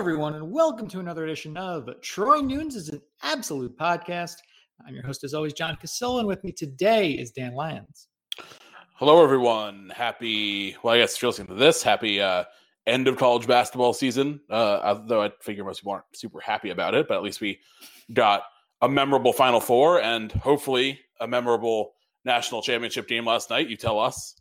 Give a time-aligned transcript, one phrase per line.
[0.00, 4.36] everyone, and welcome to another edition of Troy Nunes is an Absolute Podcast.
[4.86, 8.08] I'm your host, as always, John Cassillo, and with me today is Dan Lyons.
[8.94, 9.92] Hello, everyone.
[9.94, 11.82] Happy, well, I guess you're listening to this.
[11.82, 12.44] Happy uh,
[12.86, 14.40] end of college basketball season.
[14.48, 17.60] Uh, although I figure most people aren't super happy about it, but at least we
[18.14, 18.44] got
[18.80, 21.92] a memorable Final Four and hopefully a memorable
[22.24, 23.68] national championship game last night.
[23.68, 24.34] You tell us.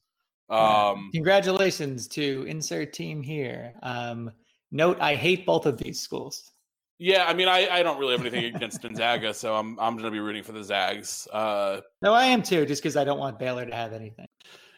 [0.50, 3.74] Um, Congratulations to insert team here.
[3.84, 4.32] Um,
[4.72, 6.52] note, I hate both of these schools.
[6.98, 10.06] Yeah, I mean, I, I don't really have anything against Gonzaga, so I'm I'm going
[10.06, 11.28] to be rooting for the Zags.
[11.32, 14.28] Uh, no, I am too, just because I don't want Baylor to have anything.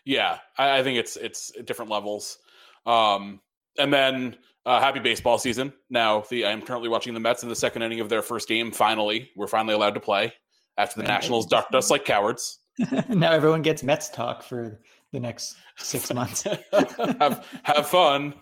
[0.05, 2.37] Yeah, I, I think it's it's different levels.
[2.85, 3.41] Um,
[3.79, 5.73] and then uh, happy baseball season.
[5.89, 8.47] Now, the I am currently watching the Mets in the second inning of their first
[8.47, 8.71] game.
[8.71, 10.33] Finally, we're finally allowed to play
[10.77, 12.59] after the Nationals ducked us like cowards.
[13.09, 14.79] now everyone gets Mets talk for
[15.11, 16.43] the next six months.
[16.71, 18.35] have have fun.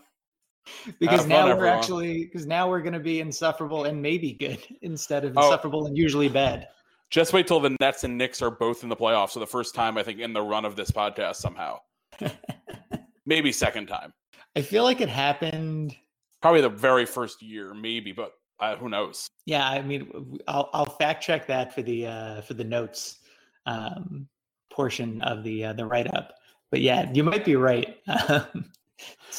[1.00, 1.78] Because now we're everyone.
[1.78, 5.44] actually because now we're going to be insufferable and maybe good instead of oh.
[5.44, 6.68] insufferable oh, and usually bad.
[7.10, 9.74] Just wait till the Nets and Knicks are both in the playoffs for the first
[9.74, 9.98] time.
[9.98, 11.80] I think in the run of this podcast somehow.
[13.26, 14.14] maybe second time.
[14.56, 15.96] I feel like it happened
[16.42, 19.30] probably the very first year, maybe, but uh, who knows?
[19.46, 23.20] Yeah, I mean, I'll, I'll fact check that for the uh, for the notes
[23.66, 24.28] um,
[24.70, 26.34] portion of the uh, the write up.
[26.72, 27.98] But yeah, you might be right.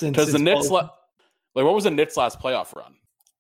[0.00, 0.90] Because the Knicks, both...
[1.54, 2.94] like, what was the Knicks last playoff run?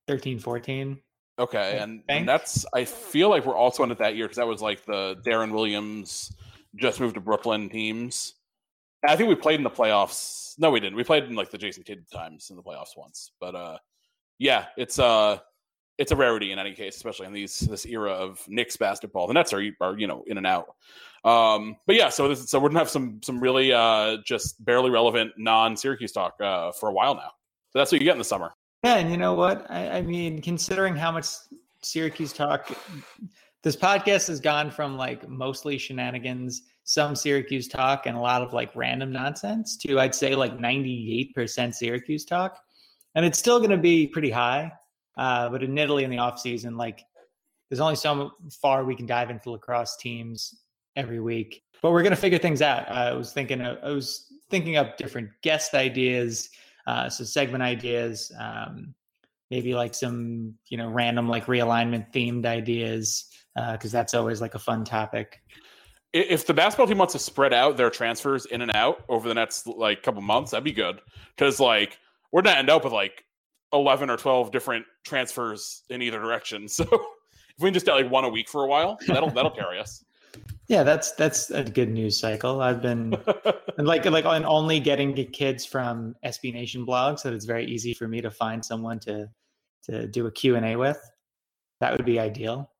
[0.06, 0.98] 13 14.
[1.38, 4.46] Okay, and, and that's I feel like we're also in it that year because that
[4.46, 6.34] was like the Deron Williams
[6.76, 8.34] just moved to Brooklyn teams.
[9.02, 10.58] And I think we played in the playoffs.
[10.58, 10.96] No, we didn't.
[10.96, 13.32] We played in like the Jason Kidd times in the playoffs once.
[13.40, 13.78] But uh,
[14.38, 15.38] yeah, it's uh
[15.96, 19.26] it's a rarity in any case, especially in these this era of Knicks basketball.
[19.26, 20.74] The Nets are are you know in and out.
[21.24, 24.90] Um, but yeah, so this, so we're gonna have some some really uh, just barely
[24.90, 27.30] relevant non Syracuse talk uh, for a while now.
[27.70, 28.52] So that's what you get in the summer.
[28.82, 29.70] Yeah, and you know what?
[29.70, 31.26] I, I mean, considering how much
[31.82, 32.70] Syracuse talk,
[33.62, 38.52] this podcast has gone from like mostly shenanigans, some Syracuse talk, and a lot of
[38.52, 42.58] like random nonsense to I'd say like ninety eight percent Syracuse talk,
[43.14, 44.72] and it's still going to be pretty high.
[45.16, 47.04] Uh, but admittedly, in the off season, like
[47.68, 50.54] there's only so far we can dive into lacrosse teams
[50.96, 51.62] every week.
[51.82, 52.88] But we're gonna figure things out.
[52.88, 56.50] Uh, I was thinking, I was thinking up different guest ideas,
[56.86, 58.94] uh, some segment ideas, um,
[59.50, 64.54] maybe like some you know random like realignment themed ideas because uh, that's always like
[64.54, 65.40] a fun topic.
[66.12, 69.34] If the basketball team wants to spread out their transfers in and out over the
[69.34, 71.00] next like couple months, that'd be good.
[71.36, 71.98] Because like
[72.32, 73.24] we're gonna end up with like
[73.72, 76.66] eleven or twelve different transfers in either direction.
[76.78, 76.84] So
[77.56, 79.78] if we can just get like one a week for a while, that'll that'll carry
[79.78, 80.02] us.
[80.70, 82.62] Yeah, that's that's a good news cycle.
[82.62, 83.16] I've been
[83.76, 87.92] and like like and only getting kids from SB Nation blogs, so it's very easy
[87.92, 89.28] for me to find someone to
[89.86, 90.96] to do a Q and A with.
[91.80, 92.70] That would be ideal.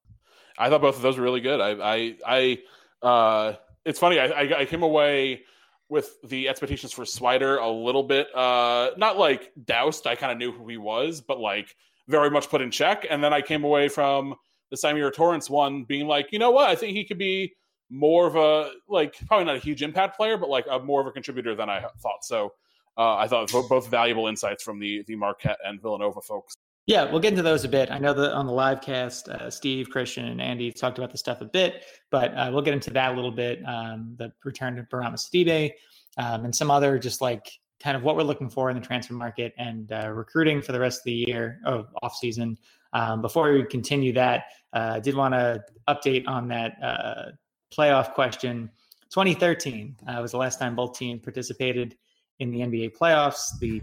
[0.57, 1.61] I thought both of those were really good.
[1.61, 2.59] I I
[3.03, 4.21] I uh, it's funny.
[4.21, 5.43] I, I, I came away
[5.89, 10.07] with the expectations for Swider a little bit uh not like doused.
[10.07, 11.75] I kind of knew who he was, but like
[12.07, 13.05] very much put in check.
[13.11, 14.37] And then I came away from
[14.71, 16.71] the Symir Torrence one being like, you know what?
[16.71, 17.53] I think he could be
[17.91, 21.07] more of a like probably not a huge impact player, but like a more of
[21.07, 22.25] a contributor than I thought.
[22.25, 22.53] So
[22.97, 26.55] uh, I thought both valuable insights from the the Marquette and Villanova folks.
[26.87, 27.91] Yeah, we'll get into those a bit.
[27.91, 31.19] I know that on the live cast, uh, Steve, Christian, and Andy talked about the
[31.19, 33.63] stuff a bit, but uh, we'll get into that a little bit.
[33.65, 35.73] Um, the return to Bourama Sidibe
[36.17, 37.49] um, and some other just like
[37.81, 40.81] kind of what we're looking for in the transfer market and uh, recruiting for the
[40.81, 42.59] rest of the year of oh, off season.
[42.93, 47.31] Um, before we continue that, uh, I did want to update on that uh,
[47.77, 48.71] playoff question.
[49.11, 51.97] 2013 uh, was the last time both teams participated
[52.39, 53.59] in the NBA playoffs.
[53.59, 53.83] The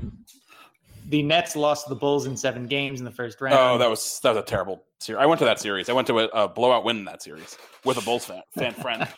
[1.09, 3.55] the Nets lost to the Bulls in seven games in the first round.
[3.57, 5.21] Oh, that was that was a terrible series.
[5.21, 5.89] I went to that series.
[5.89, 8.73] I went to a, a blowout win in that series with a Bulls fan, fan
[8.73, 9.07] friend.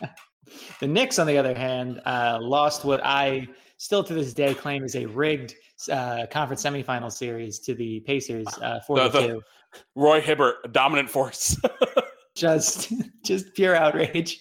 [0.80, 4.84] the Knicks, on the other hand, uh, lost what I still to this day claim
[4.84, 5.54] is a rigged
[5.90, 9.42] uh, conference semifinal series to the Pacers, uh, four two.
[9.94, 11.56] Roy Hibbert, dominant force.
[12.34, 12.92] just
[13.24, 14.40] just pure outrage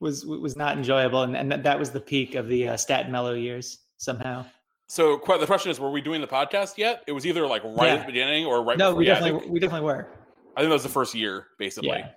[0.00, 3.34] was was not enjoyable, and, and that was the peak of the uh, Stat Melo
[3.34, 4.44] years somehow.
[4.88, 7.02] So the question is, were we doing the podcast yet?
[7.06, 7.94] It was either like right yeah.
[7.94, 8.76] at the beginning or right.
[8.76, 10.08] No, before, we definitely we definitely were.
[10.56, 11.88] I think that was the first year, basically.
[11.88, 12.10] Yeah.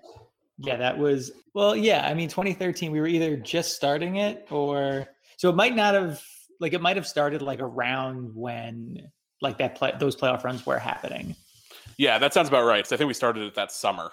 [0.57, 1.75] yeah, that was well.
[1.75, 5.07] Yeah, I mean, 2013, we were either just starting it or
[5.37, 6.21] so it might not have
[6.59, 9.09] like it might have started like around when
[9.41, 11.35] like that play those playoff runs were happening.
[11.97, 12.85] Yeah, that sounds about right.
[12.85, 14.11] So I think we started it that summer.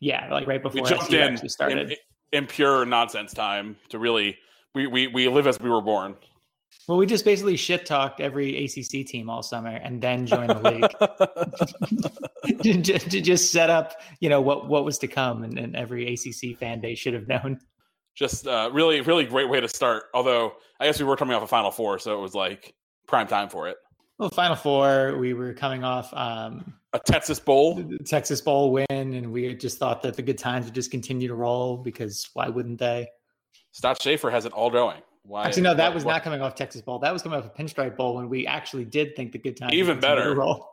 [0.00, 1.96] Yeah, like right before we jumped in, started.
[2.32, 4.38] In pure nonsense time to really
[4.74, 6.16] we, we we live as we were born.
[6.88, 10.70] Well, we just basically shit talked every ACC team all summer and then joined the
[10.70, 10.90] league
[12.62, 16.12] to, to, just set up, you know, what what was to come, and, and every
[16.12, 17.58] ACC fan base should have known.
[18.14, 20.04] Just uh, really, really great way to start.
[20.14, 22.74] Although I guess we were coming off a Final Four, so it was like
[23.08, 23.76] prime time for it.
[24.18, 29.30] Well, Final Four, we were coming off um, a Texas Bowl, Texas Bowl win, and
[29.30, 32.78] we just thought that the good times would just continue to roll because why wouldn't
[32.78, 33.08] they?
[33.72, 35.02] Scott Shafer has it all going.
[35.22, 35.44] Why?
[35.44, 36.98] Actually, no, that was not coming off Texas Bowl.
[36.98, 39.74] That was coming off a Pinstripe Bowl when we actually did think the good times.
[39.74, 40.34] Even better.
[40.34, 40.66] roll.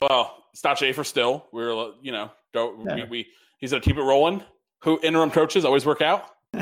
[0.00, 1.46] Well, Scott Shafer still.
[1.52, 3.26] We were, you know, don't we, we,
[3.58, 4.42] He's gonna keep it rolling.
[4.82, 6.26] Who interim coaches always work out.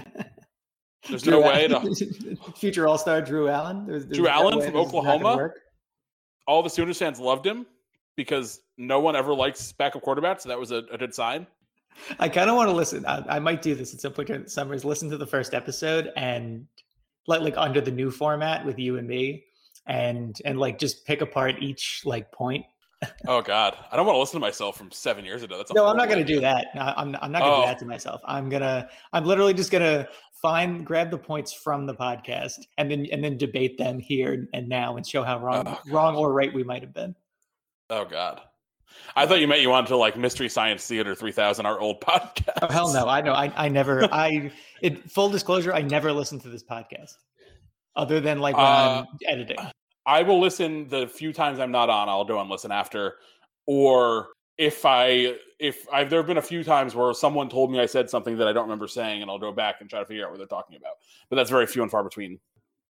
[1.09, 3.87] There's no way to future All Star Drew Allen.
[3.87, 5.51] There's, there's Drew Allen from Oklahoma.
[6.47, 7.67] All the Sooners fans loved him
[8.17, 10.43] because no one ever likes backup quarterbacks.
[10.43, 11.47] So that was a, a good sign.
[12.19, 13.05] I kind of want to listen.
[13.07, 14.85] I, I, might do this at some point summers.
[14.85, 16.67] Listen to the first episode and
[17.27, 19.45] like like under the new format with you and me,
[19.87, 22.65] and and like just pick apart each like point.
[23.27, 25.57] Oh God, I don't want to listen to myself from seven years ago.
[25.57, 26.69] That's no, I'm not going to do that.
[26.75, 27.63] I'm I'm not going to oh.
[27.63, 28.21] do that to myself.
[28.25, 30.09] I'm gonna I'm literally just gonna
[30.41, 34.69] find grab the points from the podcast and then and then debate them here and
[34.69, 37.15] now and show how wrong oh, wrong or right we might have been.
[37.91, 38.41] Oh God.
[39.17, 42.59] I thought you meant you wanted to like Mystery Science Theater 3000, our old podcast.
[42.63, 43.07] Oh hell no!
[43.07, 43.33] I know.
[43.33, 44.05] I, I never.
[44.13, 44.53] I
[44.83, 45.73] it, full disclosure.
[45.73, 47.15] I never listened to this podcast,
[47.97, 49.57] other than like when uh, I'm editing.
[50.07, 52.09] I will listen the few times I'm not on.
[52.09, 53.17] I'll go and listen after,
[53.67, 54.29] or
[54.59, 57.87] if I if I've there have been a few times where someone told me I
[57.87, 60.25] said something that I don't remember saying, and I'll go back and try to figure
[60.25, 60.95] out what they're talking about.
[61.31, 62.39] But that's very few and far between.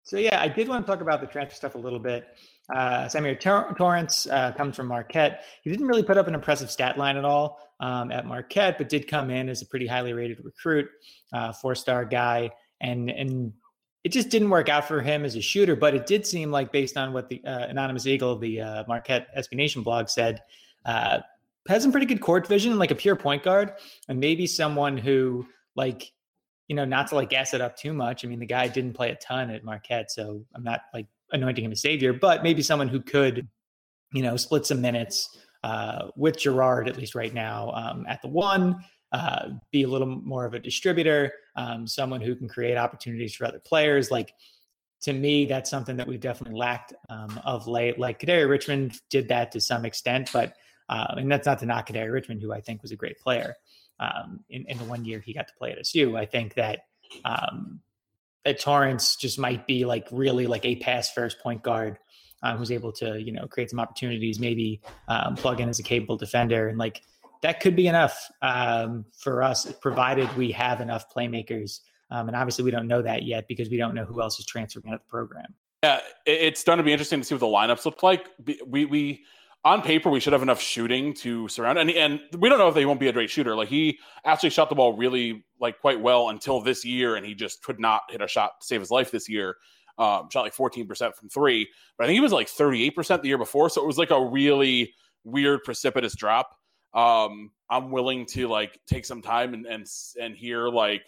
[0.03, 2.27] So yeah, I did want to talk about the transfer stuff a little bit.
[2.73, 5.45] Uh, Symir Tor- Torrence uh, comes from Marquette.
[5.63, 8.87] He didn't really put up an impressive stat line at all um, at Marquette, but
[8.87, 10.87] did come in as a pretty highly rated recruit,
[11.33, 12.51] uh, four star guy,
[12.81, 13.53] and and
[14.05, 15.75] it just didn't work out for him as a shooter.
[15.75, 19.35] But it did seem like, based on what the uh, anonymous Eagle, the uh, Marquette
[19.35, 20.43] SB Nation blog said,
[20.85, 21.19] uh,
[21.67, 23.73] has some pretty good court vision, like a pure point guard,
[24.07, 26.13] and maybe someone who like
[26.67, 28.23] you know, not to like gas it up too much.
[28.23, 31.63] I mean, the guy didn't play a ton at Marquette, so I'm not like anointing
[31.63, 33.47] him a savior, but maybe someone who could,
[34.13, 38.27] you know, split some minutes uh, with Girard at least right now um, at the
[38.27, 43.33] one, uh, be a little more of a distributor, um, someone who can create opportunities
[43.35, 44.11] for other players.
[44.11, 44.33] Like
[45.01, 47.99] to me, that's something that we've definitely lacked um, of late.
[47.99, 50.55] Like Kadary Richmond did that to some extent, but
[50.89, 53.55] uh, and that's not to knock Kadary Richmond, who I think was a great player
[53.99, 56.17] um, in, in the one year he got to play at SU.
[56.17, 56.81] I think that
[57.23, 57.81] um,
[58.43, 61.97] that Torrence just might be like really like a pass first point guard
[62.43, 65.83] um, who's able to you know create some opportunities, maybe um, plug in as a
[65.83, 67.01] capable defender, and like
[67.45, 71.81] that could be enough um, for us, provided we have enough playmakers.
[72.09, 74.47] Um, and obviously, we don't know that yet because we don't know who else is
[74.47, 75.53] transferring out of the program.
[75.83, 78.29] Yeah, it's going to be interesting to see what the lineups look like.
[78.65, 79.23] We we
[79.63, 82.73] on paper we should have enough shooting to surround and and we don't know if
[82.73, 85.99] they won't be a great shooter like he actually shot the ball really like quite
[85.99, 88.91] well until this year and he just could not hit a shot to save his
[88.91, 89.55] life this year
[89.97, 91.67] um, shot like 14% from three
[91.97, 94.23] but i think he was like 38% the year before so it was like a
[94.23, 94.93] really
[95.23, 96.55] weird precipitous drop
[96.95, 99.85] um, i'm willing to like take some time and and
[100.19, 101.03] and hear like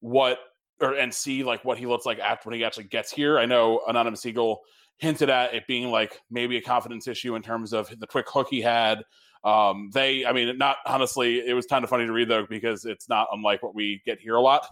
[0.00, 0.38] what
[0.80, 3.46] or and see like what he looks like after when he actually gets here i
[3.46, 4.62] know anonymous eagle
[4.98, 8.48] hinted at it being like maybe a confidence issue in terms of the quick hook
[8.50, 9.02] he had.
[9.44, 12.84] Um, they, I mean, not honestly, it was kind of funny to read though because
[12.84, 14.66] it's not unlike what we get here a lot.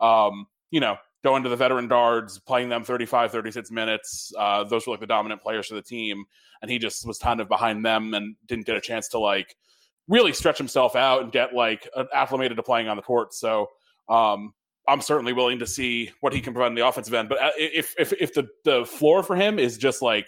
[0.00, 4.32] Um, you know, going to the veteran guards, playing them 35, 36 minutes.
[4.38, 6.24] Uh, those were like the dominant players for the team.
[6.62, 9.56] And he just was kind of behind them and didn't get a chance to like
[10.10, 13.32] really stretch himself out and get like acclimated to playing on the court.
[13.32, 13.68] So,
[14.08, 14.52] um,
[14.88, 17.28] I'm certainly willing to see what he can provide in the offensive end.
[17.28, 20.26] But uh, if if if the the floor for him is just like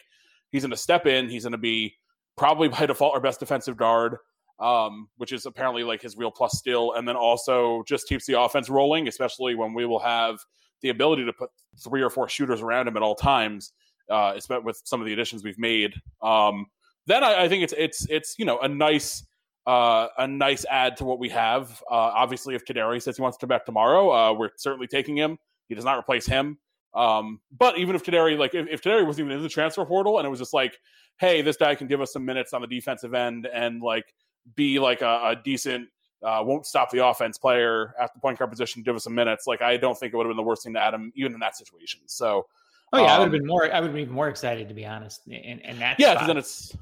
[0.50, 1.96] he's going to step in, he's going to be
[2.36, 4.18] probably by default our best defensive guard,
[4.60, 8.40] um, which is apparently like his real plus still, and then also just keeps the
[8.40, 10.38] offense rolling, especially when we will have
[10.82, 11.50] the ability to put
[11.82, 13.72] three or four shooters around him at all times.
[14.10, 16.66] Uh, with some of the additions we've made, um,
[17.06, 19.24] then I, I think it's it's it's you know a nice
[19.66, 21.82] uh, a nice add to what we have.
[21.90, 25.16] Uh, obviously, if Kadary says he wants to come back tomorrow, uh, we're certainly taking
[25.16, 25.38] him.
[25.68, 26.58] He does not replace him.
[26.94, 30.18] Um, but even if Kadary, like if, if Kadary was even in the transfer portal
[30.18, 30.78] and it was just like,
[31.18, 34.14] hey, this guy can give us some minutes on the defensive end and like
[34.54, 35.88] be like a, a decent,
[36.22, 39.46] uh, won't stop the offense player at the point guard position, give us some minutes.
[39.46, 41.32] Like I don't think it would have been the worst thing to add him even
[41.32, 42.00] in that situation.
[42.06, 42.46] So,
[42.92, 43.72] oh yeah, um, I would have been more.
[43.72, 45.26] I would be more excited to be honest.
[45.26, 46.76] And that, yeah, because then it's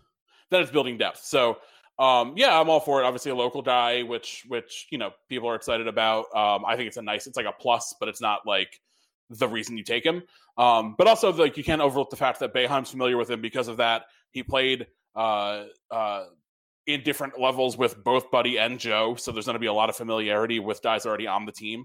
[0.50, 1.20] then it's building depth.
[1.22, 1.58] So
[2.00, 3.04] um, yeah, I'm all for it.
[3.04, 6.34] Obviously, a local guy, which which you know people are excited about.
[6.34, 7.26] Um, I think it's a nice.
[7.26, 8.80] It's like a plus, but it's not like
[9.28, 10.22] the reason you take him.
[10.56, 13.68] Um, but also, like you can't overlook the fact that Boeheim's familiar with him because
[13.68, 14.04] of that.
[14.30, 16.24] He played uh, uh,
[16.86, 19.90] in different levels with both Buddy and Joe, so there's going to be a lot
[19.90, 21.84] of familiarity with guys already on the team.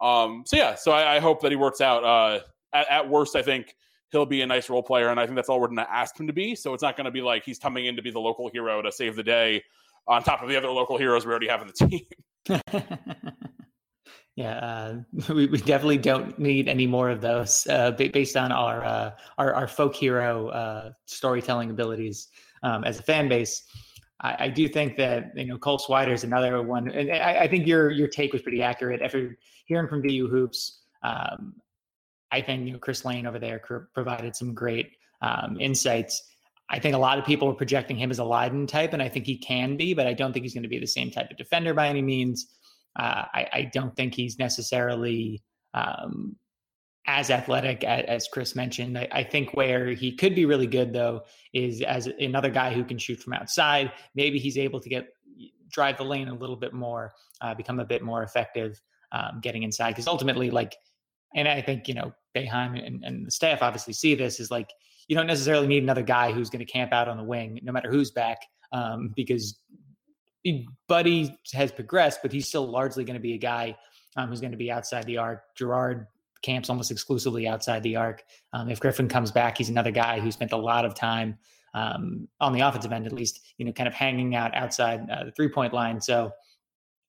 [0.00, 2.02] Um, so yeah, so I, I, hope that he works out.
[2.02, 2.40] Uh,
[2.72, 3.76] at, at, worst, I think
[4.12, 6.18] he'll be a nice role player, and I think that's all we're going to ask
[6.20, 6.54] him to be.
[6.54, 8.80] So it's not going to be like he's coming in to be the local hero
[8.82, 9.64] to save the day,
[10.06, 12.00] on top of the other local heroes we already have in the team.
[14.36, 14.96] yeah, uh,
[15.34, 19.54] we, we definitely don't need any more of those uh, based on our, uh, our,
[19.54, 22.28] our folk hero uh, storytelling abilities
[22.62, 23.62] um, as a fan base.
[24.24, 27.66] I, do think that you know Cole Swider is another one, and I, I, think
[27.66, 29.02] your your take was pretty accurate.
[29.02, 31.54] After hearing from VU Hoops, um,
[32.32, 33.60] I think you know Chris Lane over there
[33.94, 36.22] provided some great um, insights.
[36.68, 39.08] I think a lot of people are projecting him as a Lydon type, and I
[39.08, 41.30] think he can be, but I don't think he's going to be the same type
[41.30, 42.46] of defender by any means.
[42.98, 46.36] Uh, I, I, don't think he's necessarily um,
[47.06, 48.98] as athletic as, as Chris mentioned.
[48.98, 51.22] I, I, think where he could be really good though
[51.54, 53.92] is as another guy who can shoot from outside.
[54.14, 55.08] Maybe he's able to get
[55.70, 58.80] drive the lane a little bit more, uh, become a bit more effective
[59.12, 59.92] um, getting inside.
[59.92, 60.76] Because ultimately, like,
[61.34, 64.70] and I think you know Boeheim and, and the staff obviously see this is like
[65.08, 67.72] you don't necessarily need another guy who's going to camp out on the wing, no
[67.72, 68.38] matter who's back,
[68.72, 69.58] um, because
[70.88, 73.76] Buddy has progressed, but he's still largely going to be a guy
[74.16, 75.42] um, who's going to be outside the arc.
[75.56, 76.06] Girard
[76.42, 78.22] camps almost exclusively outside the arc.
[78.52, 81.38] Um, if Griffin comes back, he's another guy who spent a lot of time
[81.74, 85.24] um, on the offensive end, at least, you know, kind of hanging out outside uh,
[85.24, 86.00] the three point line.
[86.00, 86.32] So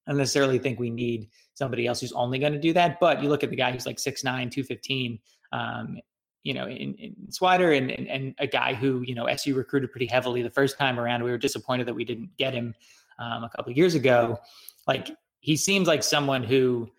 [0.05, 2.99] I don't necessarily think we need somebody else who's only going to do that.
[2.99, 5.19] But you look at the guy who's like 6'9, 215,
[5.51, 5.97] um,
[6.43, 9.91] you know, in, in Swider and, and, and, a guy who, you know, SU recruited
[9.91, 11.23] pretty heavily the first time around.
[11.23, 12.75] We were disappointed that we didn't get him
[13.17, 14.39] um, a couple years ago.
[14.87, 16.89] Like he seems like someone who,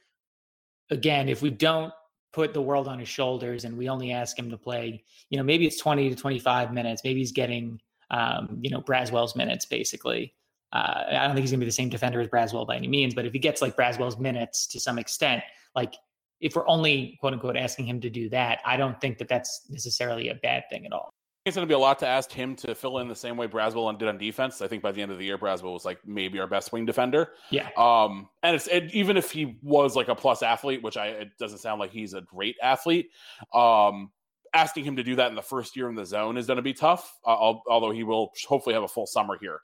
[0.91, 1.93] again, if we don't
[2.33, 5.45] put the world on his shoulders and we only ask him to play, you know,
[5.45, 7.03] maybe it's 20 to 25 minutes.
[7.05, 7.81] Maybe he's getting,
[8.11, 10.35] um, you know, Braswell's minutes basically.
[10.75, 12.89] Uh, I don't think he's going to be the same defender as Braswell by any
[12.89, 15.43] means, but if he gets like Braswell's minutes to some extent,
[15.75, 15.95] like
[16.41, 19.63] if we're only quote unquote asking him to do that, I don't think that that's
[19.71, 21.15] necessarily a bad thing at all
[21.45, 23.47] it's going to be a lot to ask him to fill in the same way
[23.47, 24.63] Braswell did on defense.
[24.63, 26.87] I think by the end of the year, Braswell was like maybe our best wing
[26.87, 27.33] defender.
[27.51, 27.69] Yeah.
[27.77, 31.37] Um, and it's it, even if he was like a plus athlete, which I it
[31.39, 33.11] doesn't sound like he's a great athlete.
[33.53, 34.11] Um,
[34.55, 36.63] asking him to do that in the first year in the zone is going to
[36.63, 37.15] be tough.
[37.27, 39.61] Uh, although he will hopefully have a full summer here.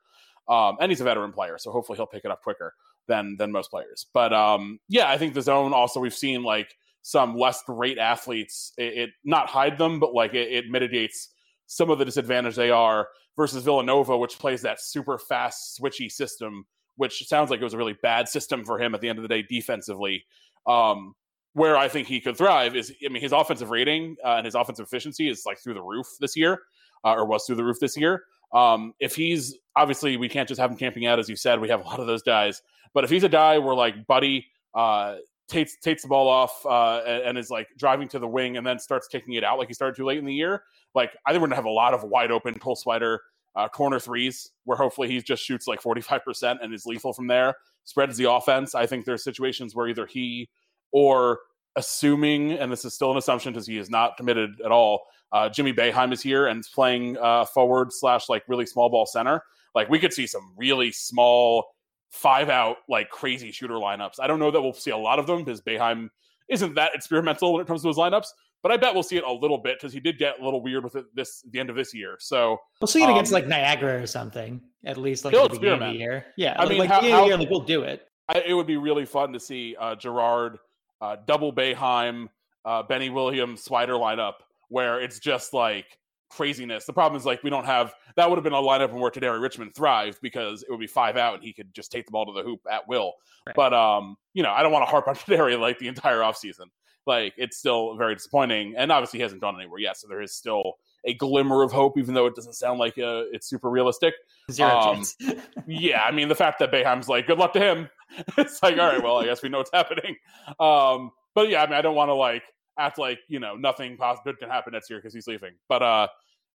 [0.51, 2.75] Um, and he's a veteran player, so hopefully he'll pick it up quicker
[3.07, 4.07] than than most players.
[4.13, 8.73] But um, yeah, I think the zone also we've seen like some less great athletes.
[8.77, 11.29] It, it not hide them, but like it, it mitigates
[11.67, 16.67] some of the disadvantage they are versus Villanova, which plays that super fast, switchy system,
[16.97, 19.23] which sounds like it was a really bad system for him at the end of
[19.23, 20.25] the day defensively.
[20.67, 21.15] Um,
[21.53, 24.55] where I think he could thrive is, I mean, his offensive rating uh, and his
[24.55, 26.61] offensive efficiency is like through the roof this year,
[27.05, 28.25] uh, or was through the roof this year.
[28.53, 31.61] Um, if he's obviously, we can't just have him camping out, as you said.
[31.61, 32.63] We have a lot of those guys,
[32.95, 35.17] but if he's a guy where like Buddy uh,
[35.49, 38.67] takes takes the ball off uh, and, and, is like driving to the wing and
[38.67, 40.63] then starts kicking it out like he started too late in the year.
[40.95, 43.19] Like I think we're gonna have a lot of wide open Cole Swider
[43.57, 47.13] uh, corner threes where hopefully he just shoots like forty five percent and is lethal
[47.13, 47.55] from there.
[47.85, 48.75] Spreads the offense.
[48.75, 50.49] I think there's situations where either he
[50.93, 51.41] or
[51.77, 55.03] assuming, and this is still an assumption because he is not committed at all.
[55.33, 59.07] Uh, Jimmy Boeheim is here and is playing uh, forward slash like really small ball
[59.07, 59.43] center.
[59.75, 61.67] Like we could see some really small
[62.11, 64.15] five out like crazy shooter lineups.
[64.21, 66.09] I don't know that we'll see a lot of them because Boeheim
[66.49, 68.27] isn't that experimental when it comes to his lineups,
[68.63, 70.61] but I bet we'll see it a little bit because he did get a little
[70.61, 72.17] weird with it this the end of this year.
[72.19, 75.61] So we'll see it um, against like Niagara or something at least like at the
[75.61, 76.27] beginning of the year.
[76.37, 78.09] Yeah, I mean, like, how, how, year, like we'll do it.
[78.29, 80.59] I, it would be really fun to see uh, Girard
[81.01, 82.29] uh, double Boeheim,
[82.65, 84.35] uh, Benny Williams, Swider lineup
[84.71, 85.99] where it's just like
[86.31, 86.87] craziness.
[86.87, 89.43] The problem is like we don't have that would have been a lineup where Kadary
[89.43, 92.25] Richmond thrived because it would be five out and he could just take the ball
[92.27, 93.15] to the hoop at will.
[93.47, 93.57] Right.
[93.57, 96.67] But um, you know, I don't want to harp on Kadary like the entire offseason.
[97.07, 99.97] Like it's still very disappointing, and obviously he hasn't gone anywhere yet.
[99.97, 100.75] So there is still
[101.05, 104.15] a glimmer of hope, even though it doesn't sound like uh, it's super realistic.
[104.51, 105.05] Zero um,
[105.67, 107.89] yeah, I mean the fact that Boeheim's like, good luck to him.
[108.39, 110.17] it's like, all right, well, I guess we know what's happening.
[110.59, 112.43] Um, but yeah, I mean, I don't want to like
[112.81, 115.53] act like you know nothing possible can happen next year because he's leaving.
[115.69, 116.09] But uh,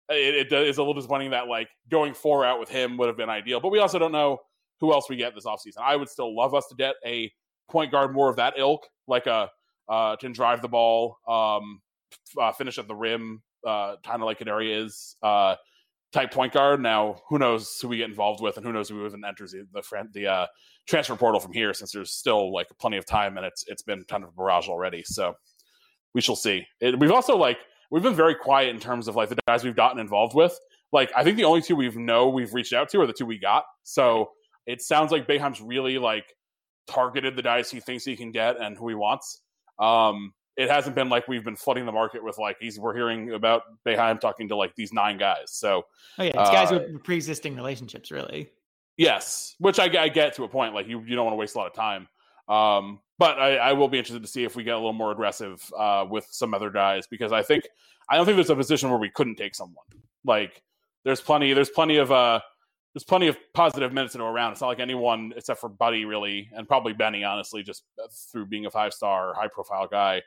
[0.10, 3.18] it, it is a little disappointing that like going four out with him would have
[3.18, 3.60] been ideal.
[3.60, 4.40] But we also don't know
[4.80, 5.78] who else we get this offseason.
[5.82, 7.32] I would still love us to get a
[7.70, 9.50] point guard more of that ilk, like a
[9.88, 11.82] uh, can drive the ball, um,
[12.40, 15.56] uh, finish at the rim, uh, kind of like Kadary is uh,
[16.12, 16.82] type point guard.
[16.82, 19.68] Now, who knows who we get involved with, and who knows who even enters the
[19.74, 20.48] the, the uh,
[20.88, 24.04] transfer portal from here, since there's still like plenty of time, and it's it's been
[24.06, 25.04] kind of a barrage already.
[25.06, 25.36] So
[26.16, 26.66] we shall see.
[26.80, 27.60] It, we've also like
[27.92, 30.58] we've been very quiet in terms of like the guys we've gotten involved with.
[30.92, 33.26] Like I think the only two we've know we've reached out to are the two
[33.26, 33.66] we got.
[33.84, 34.32] So
[34.66, 36.34] it sounds like Boeheim's really like
[36.88, 39.42] targeted the guys he thinks he can get and who he wants.
[39.78, 43.34] Um, it hasn't been like we've been flooding the market with like he's we're hearing
[43.34, 45.48] about Boeheim talking to like these nine guys.
[45.52, 45.84] So
[46.18, 48.50] oh yeah, it's uh, guys with pre-existing relationships, really.
[48.98, 50.74] Yes, which I, I, get to a point.
[50.74, 52.08] Like you, you don't want to waste a lot of time.
[52.48, 55.12] Um, but I, I, will be interested to see if we get a little more
[55.12, 57.68] aggressive uh, with some other guys because I think
[58.08, 59.86] I don't think there's a position where we couldn't take someone.
[60.24, 60.62] Like
[61.04, 62.42] there's plenty, there's plenty of uh,
[62.94, 64.54] there's plenty of positive minutes to go around.
[64.54, 67.84] It's not like anyone except for Buddy really, and probably Benny, honestly, just
[68.32, 70.22] through being a five star, high profile guy,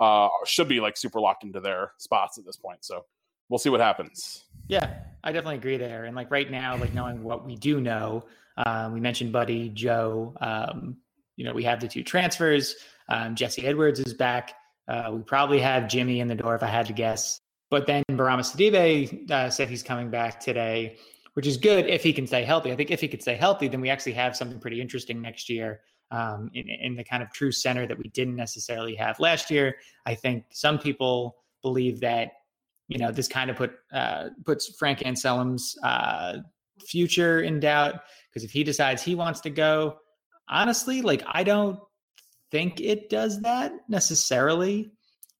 [0.00, 2.84] uh, should be like super locked into their spots at this point.
[2.84, 3.04] So
[3.48, 4.44] we'll see what happens.
[4.68, 6.04] Yeah, I definitely agree there.
[6.04, 8.24] And like right now, like knowing what we do know,
[8.66, 10.34] um, we mentioned Buddy, Joe.
[10.40, 10.96] Um,
[11.40, 12.76] you know, we have the two transfers.
[13.08, 14.52] Um, Jesse Edwards is back.
[14.86, 17.40] Uh, we probably have Jimmy in the door if I had to guess.
[17.70, 20.98] But then Bourama Sidibe uh, said he's coming back today,
[21.32, 22.72] which is good if he can stay healthy.
[22.72, 25.48] I think if he could stay healthy, then we actually have something pretty interesting next
[25.48, 25.80] year
[26.10, 29.76] um, in, in the kind of true center that we didn't necessarily have last year.
[30.04, 32.32] I think some people believe that
[32.88, 36.38] you know this kind of put uh, puts Frank Anselm's uh,
[36.86, 39.96] future in doubt because if he decides he wants to go,
[40.50, 41.78] honestly, like I don't
[42.50, 44.90] think it does that necessarily.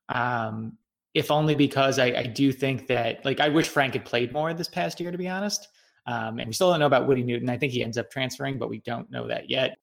[0.09, 0.79] Um,
[1.13, 4.55] if only because I, I, do think that like I wish Frank had played more
[4.55, 5.69] this past year, to be honest.
[6.07, 7.51] Um, and we still don't know about Woody Newton.
[7.51, 9.77] I think he ends up transferring, but we don't know that yet.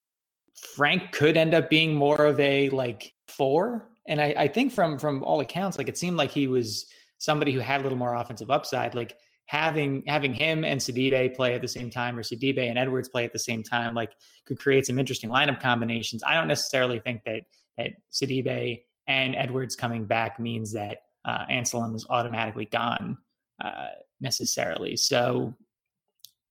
[0.74, 3.88] Frank could end up being more of a like four.
[4.06, 6.86] And I, I think from from all accounts, like it seemed like he was
[7.18, 8.94] somebody who had a little more offensive upside.
[8.94, 9.16] Like
[9.48, 13.24] having having him and Sidibe play at the same time or Sidibe and Edwards play
[13.24, 14.12] at the same time like
[14.44, 16.22] could create some interesting lineup combinations.
[16.22, 17.44] I don't necessarily think that
[17.78, 23.16] that Sidibe and Edwards coming back means that uh, Anselm is automatically gone
[23.64, 23.86] uh,
[24.20, 24.96] necessarily.
[24.96, 25.54] So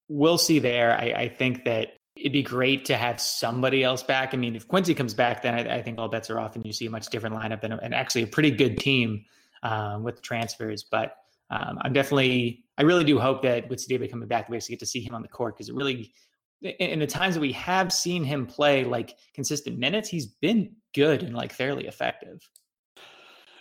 [0.09, 0.97] we'll see there.
[0.97, 4.33] I, I, think that it'd be great to have somebody else back.
[4.33, 6.65] I mean, if Quincy comes back, then I, I think all bets are off and
[6.65, 9.25] you see a much different lineup and, and actually a pretty good team
[9.63, 10.83] um, with transfers.
[10.83, 11.15] But
[11.49, 14.79] um, I'm definitely, I really do hope that with Sidibe coming back, we actually get
[14.79, 16.13] to see him on the court because it really,
[16.61, 21.23] in the times that we have seen him play like consistent minutes, he's been good
[21.23, 22.41] and like fairly effective.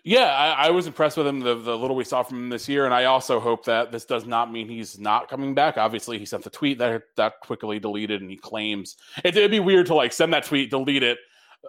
[0.03, 2.69] Yeah, I, I, was impressed with him the, the little we saw from him this
[2.69, 5.77] year, and I also hope that this does not mean he's not coming back.
[5.77, 9.59] Obviously, he sent the tweet that that quickly deleted, and he claims it, would be
[9.59, 11.19] weird to like send that tweet, delete it,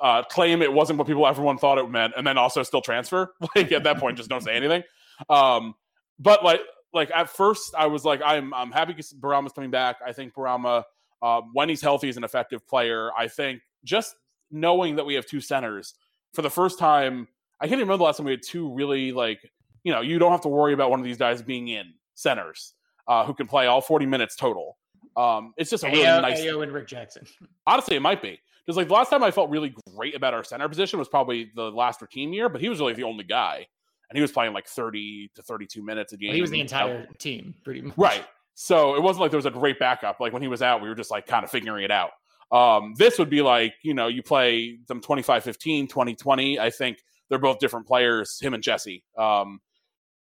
[0.03, 3.33] uh, claim it wasn't what people everyone thought it meant, and then also still transfer.
[3.55, 4.83] Like at that point, just don't say anything.
[5.29, 5.73] Um,
[6.19, 6.61] but like
[6.93, 9.97] like at first I was like I'm I'm happy Bourama's coming back.
[10.05, 10.83] I think Bourama
[11.21, 13.11] um, when he's healthy is an effective player.
[13.17, 14.15] I think just
[14.51, 15.93] knowing that we have two centers
[16.33, 17.27] for the first time.
[17.59, 19.39] I can't even remember the last time we had two really like
[19.83, 22.73] you know you don't have to worry about one of these guys being in centers
[23.07, 24.77] uh, who can play all 40 minutes total.
[25.15, 26.39] Um, it's just a really Ayo, nice.
[26.41, 27.25] Ayo and Rick Jackson.
[27.67, 30.43] Honestly, it might be because like the last time I felt really great about our
[30.43, 33.67] center position was probably the last team year, but he was really the only guy
[34.09, 36.29] and he was playing like 30 to 32 minutes a game.
[36.29, 37.97] Well, he was the entire team, pretty much.
[37.97, 38.25] Right.
[38.53, 40.19] So it wasn't like there was a great backup.
[40.19, 42.11] Like when he was out, we were just like kind of figuring it out.
[42.51, 46.59] Um, this would be like, you know, you play them 25 15, 20 20.
[46.59, 46.97] I think
[47.29, 49.03] they're both different players, him and Jesse.
[49.17, 49.59] Um,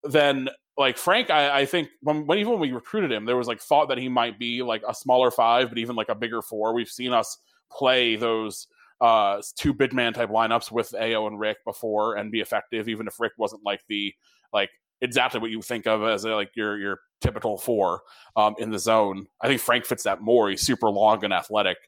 [0.03, 3.47] then like Frank, I, I think when, when, even when we recruited him, there was
[3.47, 6.43] like thought that he might be like a smaller five, but even like a bigger
[6.43, 6.75] four.
[6.75, 7.39] We've seen us
[7.71, 8.67] play those
[9.01, 13.07] uh, two big man type lineups with AO and Rick before and be effective, even
[13.07, 14.15] if Rick wasn't like the
[14.53, 18.03] like exactly what you think of as a, like your your typical four
[18.37, 19.27] um, in the zone.
[19.41, 20.51] I think Frank fits that more.
[20.51, 21.79] He's super long and athletic.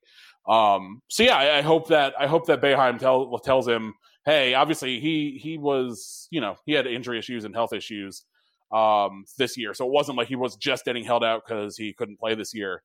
[0.48, 3.94] Um, so yeah, I, I, hope that I hope that Boeheim tell, tells him,
[4.24, 8.24] hey, obviously he he was you know he had injury issues and health issues
[8.72, 11.92] um, this year, so it wasn't like he was just getting held out because he
[11.92, 12.82] couldn't play this year.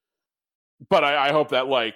[0.90, 1.96] But I, I hope that like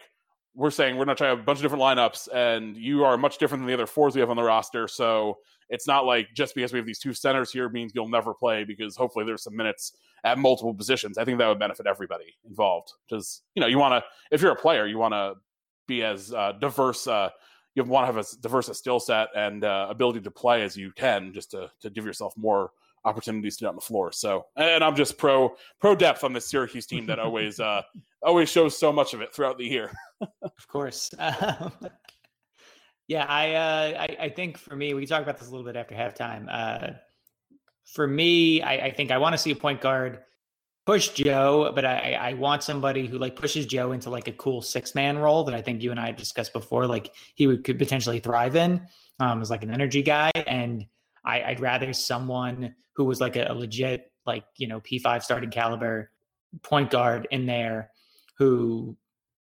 [0.54, 3.38] we're saying we're going to try a bunch of different lineups, and you are much
[3.38, 4.88] different than the other fours we have on the roster.
[4.88, 5.38] So
[5.70, 8.66] it's not like just because we have these two centers here means you'll never play
[8.66, 9.94] because hopefully there's some minutes
[10.26, 11.18] at multiple positions.
[11.18, 14.52] I think that would benefit everybody involved because you know you want to if you're
[14.52, 15.36] a player you want to
[15.88, 17.08] be as uh, diverse.
[17.08, 17.30] Uh,
[17.74, 20.76] you want to have as diverse a skill set and uh, ability to play as
[20.76, 22.72] you can, just to to give yourself more
[23.06, 24.12] opportunities to get on the floor.
[24.12, 27.82] So, and I'm just pro pro depth on this Syracuse team that always uh
[28.24, 29.92] always shows so much of it throughout the year.
[30.42, 31.12] of course.
[31.20, 31.72] Um,
[33.08, 35.66] yeah, I, uh, I I think for me, we can talk about this a little
[35.66, 36.48] bit after halftime.
[36.50, 36.94] Uh,
[37.84, 40.20] for me, I, I think I want to see a point guard
[40.86, 44.62] push Joe, but I, I want somebody who like pushes Joe into like a cool
[44.62, 46.88] six man role that I think you and I discussed before.
[46.88, 48.82] Like he would could potentially thrive in
[49.20, 50.86] um, as like an energy guy and
[51.24, 55.50] I, would rather someone who was like a, a legit, like, you know, P5 starting
[55.50, 56.12] caliber
[56.64, 57.92] point guard in there
[58.38, 58.98] who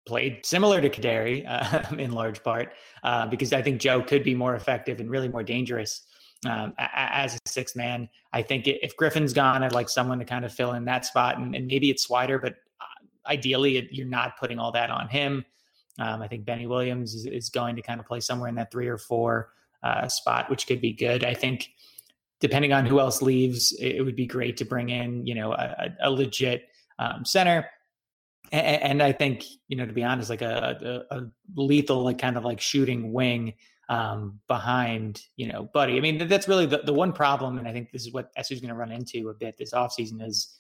[0.08, 4.34] played similar to Kadary uh, in large part, uh, because I think Joe could be
[4.34, 6.04] more effective and really more dangerous
[6.46, 8.10] um, as a six man.
[8.34, 11.38] I think if Griffin's gone, I'd like someone to kind of fill in that spot,
[11.38, 15.46] and, and maybe it's Swider, but uh, ideally you're not putting all that on him.
[16.00, 18.72] Um, I think Benny Williams is, is, going to kind of play somewhere in that
[18.72, 19.50] three or four
[19.84, 21.24] uh, spot, which could be good.
[21.24, 21.70] I think
[22.40, 25.90] depending on who else leaves, it, would be great to bring in, you know, a,
[26.04, 26.68] a legit
[27.00, 27.68] um, center.
[28.52, 31.22] And, and, I think, you know, to be honest, like a, a, a
[31.56, 33.54] lethal, like kind of like shooting wing
[33.90, 35.98] um, behind, you know, Buddy.
[35.98, 37.58] I mean, that's really the, the one problem.
[37.58, 40.26] And I think this is what SU's going to run into a bit this offseason
[40.26, 40.60] is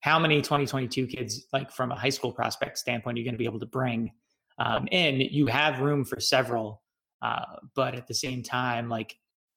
[0.00, 3.38] how many 2022 kids, like from a high school prospect standpoint, are you're going to
[3.38, 4.12] be able to bring
[4.58, 5.20] um, in.
[5.20, 6.82] You have room for several,
[7.22, 9.16] uh, but at the same time, like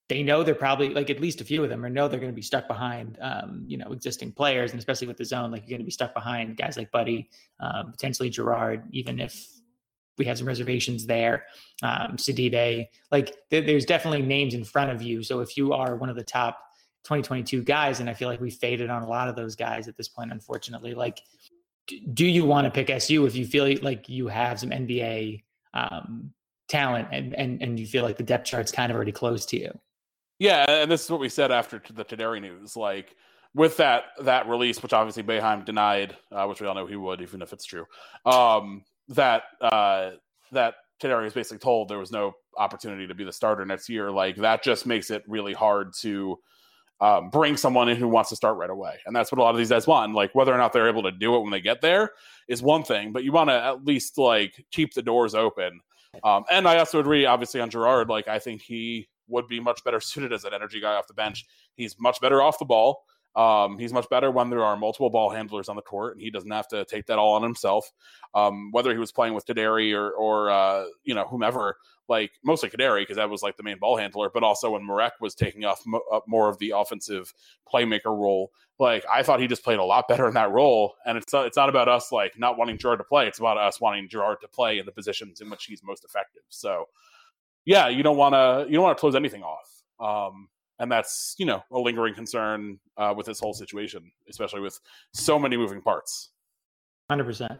[0.10, 2.32] they know they're probably like at least a few of them or know they're going
[2.32, 5.63] to be stuck behind um, you know existing players and especially with the zone like
[5.63, 9.48] you're going to be stuck behind guys like buddy um, potentially girard even if
[10.17, 11.46] we have some reservations there
[11.84, 12.88] um, Sidibe.
[13.12, 16.15] like th- there's definitely names in front of you so if you are one of
[16.15, 16.60] the top
[17.04, 19.98] 2022 guys and i feel like we faded on a lot of those guys at
[19.98, 21.22] this point unfortunately like
[22.13, 25.41] do you want to pick su if you feel like you have some nba
[25.74, 26.34] um,
[26.67, 29.60] talent and, and and you feel like the depth chart's kind of already closed to
[29.60, 29.71] you
[30.39, 32.75] yeah, and this is what we said after the Kadary news.
[32.75, 33.15] Like
[33.56, 37.21] with that that release, which obviously Boeheim denied, uh, which we all know he would,
[37.21, 37.86] even if it's true.
[38.25, 40.12] Um, that uh,
[40.51, 44.12] that Kadary was basically told there was no opportunity to be the starter next year.
[44.12, 46.38] Like that just makes it really hard to
[47.01, 49.51] um, bring someone in who wants to start right away, and that's what a lot
[49.51, 50.13] of these guys want.
[50.13, 52.12] Like whether or not they're able to do it when they get there
[52.47, 55.80] is one thing, but you want to at least like keep the doors open.
[56.24, 58.10] Um, and I also agree, obviously, on Girard.
[58.10, 61.13] Like I think he would be much better suited as an energy guy off the
[61.13, 61.46] bench.
[61.76, 63.04] He's much better off the ball.
[63.38, 66.32] Um, he's much better when there are multiple ball handlers on the court, and he
[66.32, 67.91] doesn't have to take that all on himself.
[68.34, 71.78] Um, whether he was playing with Kadary or, or uh, you know, whomever,
[72.10, 75.13] like mostly Kadary because that was like the main ball handler, but also when Marek
[75.21, 77.32] was taking off up more of the offensive
[77.71, 80.95] playmaker role, like I thought he just played a lot better in that role.
[81.06, 83.60] And it's uh, it's not about us like not wanting Girard to play; it's about
[83.60, 86.43] us wanting Girard to play in the positions in which he's most effective.
[86.50, 86.86] So
[87.65, 89.84] yeah, you don't want to you don't want to close anything off.
[90.00, 90.47] Um,
[90.80, 94.80] and that's you know a lingering concern uh, with this whole situation, especially with
[95.13, 96.30] so many moving parts.
[97.10, 97.60] Hundred percent.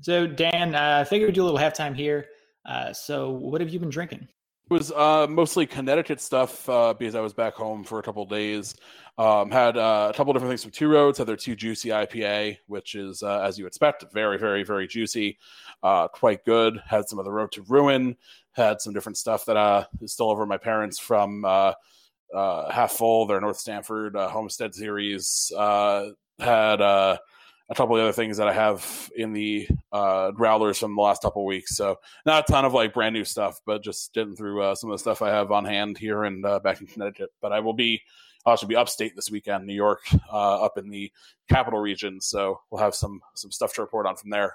[0.00, 2.26] So Dan, uh, I figured we'd do a little halftime here.
[2.66, 4.28] Uh, so what have you been drinking?
[4.68, 8.26] It was uh, mostly Connecticut stuff uh, because I was back home for a couple
[8.26, 8.74] days.
[9.16, 11.18] Um, had uh, a couple different things from Two Roads.
[11.18, 15.38] Had their Two Juicy IPA, which is uh, as you expect, very, very, very juicy,
[15.84, 16.82] uh, quite good.
[16.84, 18.16] Had some of the Road to Ruin.
[18.52, 21.44] Had some different stuff that uh, is still over my parents from
[22.34, 25.52] Half Full, their North Stamford Homestead series.
[25.56, 26.80] uh, had
[27.68, 31.22] a couple of other things that I have in the uh, growlers from the last
[31.22, 31.76] couple of weeks.
[31.76, 34.90] So not a ton of like brand new stuff, but just getting through uh, some
[34.90, 37.30] of the stuff I have on hand here and uh, back in Connecticut.
[37.40, 38.02] But I will be
[38.44, 41.10] I'll actually be upstate this weekend, New York, uh, up in the
[41.48, 42.20] capital region.
[42.20, 44.54] So we'll have some some stuff to report on from there.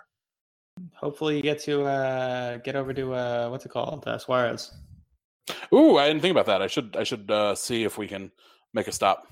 [0.93, 4.71] Hopefully, you get to uh, get over to uh, what's it called, Suarez.
[5.73, 6.61] Ooh, I didn't think about that.
[6.61, 8.31] I should I should uh, see if we can
[8.73, 9.27] make a stop.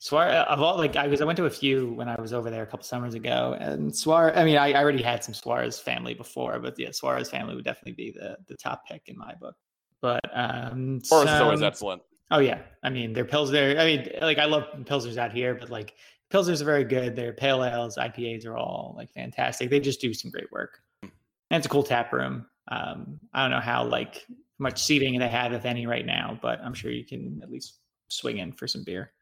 [0.00, 2.32] Suarez, uh, of all like I was, I went to a few when I was
[2.32, 4.32] over there a couple summers ago, and Suarez.
[4.34, 7.64] I mean, I, I already had some Suarez family before, but yeah, Suarez family would
[7.64, 9.56] definitely be the the top pick in my book.
[10.00, 12.02] But um, Suarez is always excellent.
[12.30, 13.50] Oh yeah, I mean their pills.
[13.50, 15.94] There, I mean, like I love pilsners out here, but like
[16.32, 17.14] pilsners are very good.
[17.14, 19.68] Their pale ales, IPAs are all like fantastic.
[19.68, 21.10] They just do some great work, and
[21.50, 22.46] it's a cool tap room.
[22.68, 24.26] Um, I don't know how like
[24.60, 27.78] much seating they have, if any, right now, but I'm sure you can at least
[28.08, 29.12] swing in for some beer.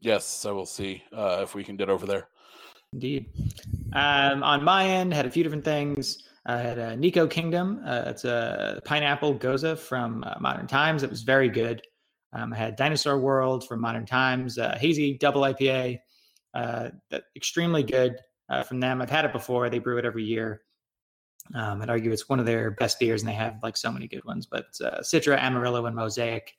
[0.00, 2.28] Yes, so we'll see uh, if we can get over there.
[2.92, 3.26] Indeed.
[3.92, 6.22] Um, on my end, had a few different things.
[6.46, 7.82] I had a Nico Kingdom.
[7.84, 11.02] Uh, it's a pineapple gose from uh, Modern Times.
[11.02, 11.82] It was very good.
[12.32, 15.98] Um, I had Dinosaur World from Modern Times, uh, hazy double IPA.
[16.54, 18.16] Uh, that extremely good
[18.48, 19.02] uh, from them.
[19.02, 19.68] I've had it before.
[19.68, 20.62] They brew it every year.
[21.54, 24.06] Um, I'd argue it's one of their best beers, and they have like so many
[24.06, 24.46] good ones.
[24.46, 26.54] But Citra, Amarillo, and Mosaic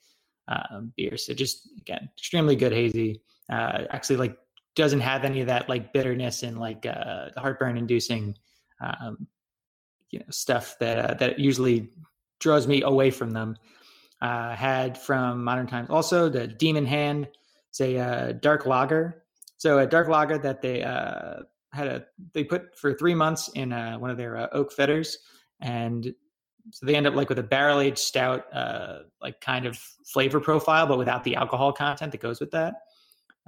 [0.50, 1.18] um, beer.
[1.18, 3.22] So just again, extremely good hazy.
[3.50, 4.38] Uh, actually, like
[4.76, 8.36] doesn't have any of that like bitterness and like uh, heartburn inducing,
[8.82, 9.28] um,
[10.10, 11.90] you know, stuff that uh, that usually
[12.40, 13.56] draws me away from them.
[14.22, 17.30] Uh, had from Modern Times also the Demon Hand.
[17.70, 19.24] It's a uh, dark lager.
[19.58, 23.72] So a dark lager that they uh, had a they put for three months in
[23.72, 25.16] uh, one of their uh, oak foeders,
[25.62, 26.14] and
[26.72, 30.40] so they end up like with a barrel aged stout, uh, like kind of flavor
[30.40, 32.76] profile, but without the alcohol content that goes with that.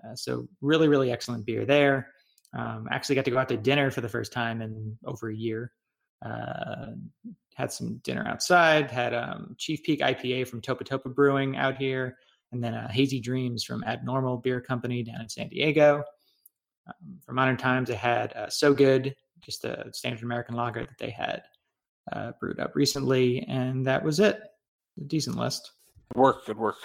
[0.03, 2.11] Uh, so really, really excellent beer there.
[2.53, 5.35] Um, actually got to go out to dinner for the first time in over a
[5.35, 5.71] year.
[6.23, 6.87] Uh,
[7.55, 8.91] had some dinner outside.
[8.91, 12.17] Had um, Chief Peak IPA from Topa Topa Brewing out here,
[12.51, 16.03] and then uh, Hazy Dreams from Abnormal Beer Company down in San Diego.
[16.91, 20.97] Um, for Modern Times, they had uh, So Good, just a standard American lager that
[20.99, 21.43] they had
[22.11, 24.39] uh, brewed up recently, and that was it.
[24.99, 25.71] A decent list.
[26.13, 26.45] Good work.
[26.45, 26.77] Good work.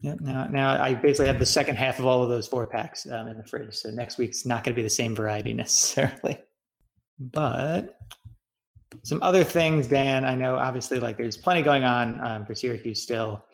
[0.00, 0.14] Yeah.
[0.20, 3.28] Now, now I basically have the second half of all of those four packs um,
[3.28, 3.74] in the fridge.
[3.74, 6.38] So next week's not going to be the same variety necessarily.
[7.18, 7.98] But
[9.02, 10.24] some other things, Dan.
[10.24, 13.44] I know obviously like there's plenty going on um, for Syracuse still.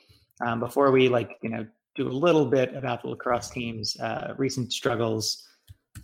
[0.44, 1.66] Um, before we like you know
[1.96, 5.46] do a little bit about the lacrosse team's uh, recent struggles.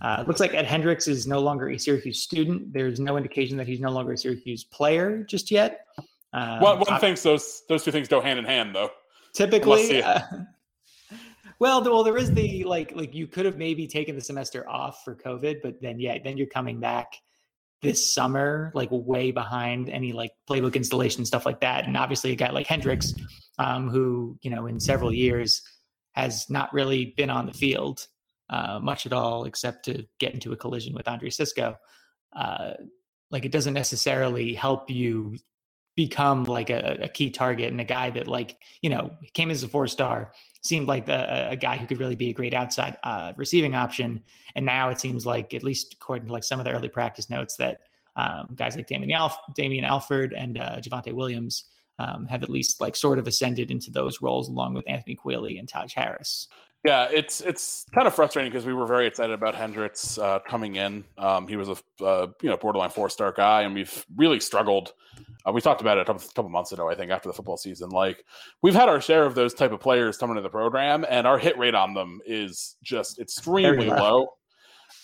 [0.00, 2.72] Uh, it looks like Ed Hendricks is no longer a Syracuse student.
[2.72, 5.86] There's no indication that he's no longer a Syracuse player just yet.
[6.32, 8.90] Um, one one thinks those those two things go hand in hand, though.
[9.34, 10.20] Typically, uh,
[11.58, 15.04] well, well, there is the like like you could have maybe taken the semester off
[15.04, 17.12] for COVID, but then yeah, then you're coming back
[17.82, 21.84] this summer, like way behind any like playbook installation stuff like that.
[21.84, 23.12] And obviously, a guy like Hendricks,
[23.58, 25.62] um, who you know in several years
[26.12, 28.06] has not really been on the field
[28.50, 31.76] uh, much at all, except to get into a collision with Andre Cisco.
[32.34, 32.72] Uh,
[33.30, 35.36] like it doesn't necessarily help you
[35.96, 39.62] become like a, a, key target and a guy that like you know came as
[39.62, 43.32] a four star seemed like a guy who could really be a great outside uh,
[43.36, 44.22] receiving option
[44.54, 47.28] and now it seems like at least according to like some of the early practice
[47.28, 47.80] notes that
[48.16, 51.64] um, guys like Damian, Alf- Damien Alford and uh, Javonte Williams
[51.98, 55.58] um, have at least like sort of ascended into those roles along with Anthony Queeley
[55.58, 56.48] and Taj Harris.
[56.84, 60.74] Yeah, it's it's kind of frustrating because we were very excited about Hendricks uh, coming
[60.74, 61.04] in.
[61.16, 64.92] Um, he was a uh, you know borderline four star guy, and we've really struggled.
[65.46, 67.56] Uh, we talked about it a couple, couple, months ago, I think, after the football
[67.56, 67.90] season.
[67.90, 68.24] Like
[68.62, 71.38] we've had our share of those type of players coming to the program, and our
[71.38, 74.34] hit rate on them is just extremely low.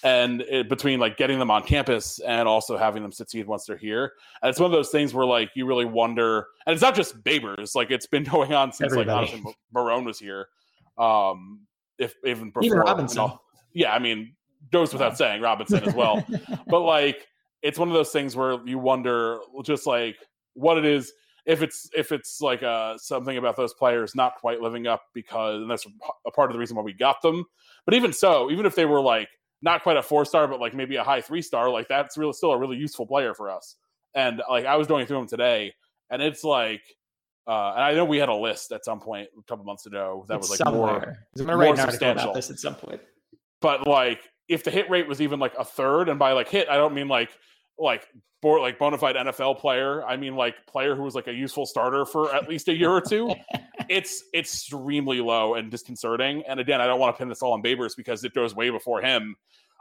[0.05, 3.77] And it, between like getting them on campus and also having them succeed once they're
[3.77, 6.47] here, and it's one of those things where like you really wonder.
[6.67, 9.43] And it's not just Babers; like it's been going on since Everybody.
[9.45, 10.47] like Marrone was here.
[10.99, 11.61] Um,
[11.99, 12.65] if even before.
[12.65, 13.23] Even Robinson.
[13.23, 13.41] You know,
[13.73, 14.35] yeah, I mean,
[14.71, 16.25] goes without saying Robinson as well.
[16.69, 17.27] but like,
[17.63, 20.17] it's one of those things where you wonder just like
[20.55, 21.13] what it is
[21.47, 25.63] if it's if it's like uh something about those players not quite living up because
[25.63, 25.87] and that's
[26.27, 27.45] a part of the reason why we got them.
[27.85, 29.29] But even so, even if they were like
[29.63, 32.33] not quite a four star, but like maybe a high three star, like that's really
[32.33, 33.77] still a really useful player for us.
[34.15, 35.75] And like I was going through them today,
[36.11, 36.83] and it's like
[37.49, 40.27] uh, and I know we had a list at some point a couple months ago
[40.29, 41.27] that it's was like somewhere.
[41.39, 42.25] more, more substantial.
[42.25, 43.01] About this at some point.
[43.63, 46.69] But like, if the hit rate was even like a third, and by like hit,
[46.69, 47.31] I don't mean like
[47.79, 48.07] like
[48.43, 50.05] for like bona fide NFL player.
[50.05, 52.91] I mean like player who was like a useful starter for at least a year
[52.91, 53.35] or two.
[53.89, 56.43] it's extremely low and disconcerting.
[56.47, 58.71] And again, I don't want to pin this all on Babers because it goes way
[58.71, 59.37] before him.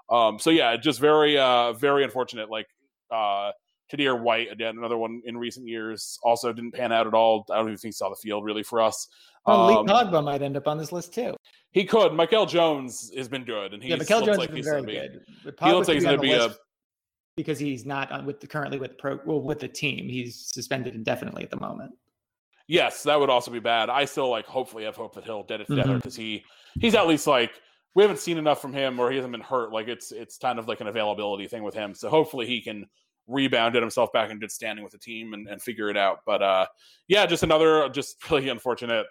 [0.10, 2.50] Um, so yeah, just very uh very unfortunate.
[2.50, 2.67] Like
[3.12, 3.52] uh
[3.89, 7.46] Kadir White, again, another one in recent years, also didn't pan out at all.
[7.50, 9.08] I don't even think he saw the field really for us.
[9.46, 11.36] Well, um, Lee Pogba might end up on this list too.
[11.72, 12.13] He could.
[12.13, 15.22] Michael Jones has been good, and he yeah, Michael Jones like has been very good.
[15.43, 16.54] He looks like he's going to be a
[17.38, 20.10] because he's not with the, currently with pro well with the team.
[20.10, 21.93] He's suspended indefinitely at the moment.
[22.67, 23.89] Yes, that would also be bad.
[23.89, 26.21] I still like hopefully have hope that he'll get it together because mm-hmm.
[26.21, 26.45] he
[26.80, 27.51] he's at least like
[27.95, 29.71] we haven't seen enough from him or he hasn't been hurt.
[29.71, 31.95] Like it's it's kind of like an availability thing with him.
[31.95, 32.86] So hopefully he can
[33.27, 36.19] rebounded himself back in good standing with the team and, and figure it out.
[36.25, 36.65] But uh,
[37.08, 39.06] yeah, just another just really unfortunate.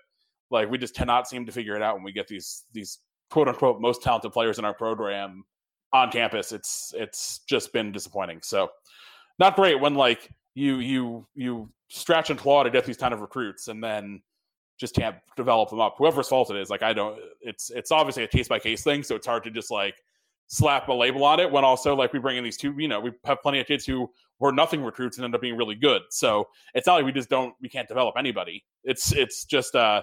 [0.51, 2.99] Like we just cannot seem to figure it out when we get these these
[3.31, 5.45] quote unquote most talented players in our program
[5.93, 6.53] on campus.
[6.53, 8.41] It's it's just been disappointing.
[8.43, 8.69] So
[9.39, 13.21] not great when like you you you stretch and claw to get these kind of
[13.21, 14.21] recruits and then
[14.79, 15.95] just can't develop them up.
[15.99, 17.19] Whoever's fault it is, like I don't.
[17.41, 20.03] It's it's obviously a case by case thing, so it's hard to just like
[20.49, 23.01] slap a label on it when also like we bring in these two you know
[23.01, 26.03] we have plenty of kids who were nothing recruits and end up being really good
[26.09, 30.01] so it's not like we just don't we can't develop anybody it's it's just uh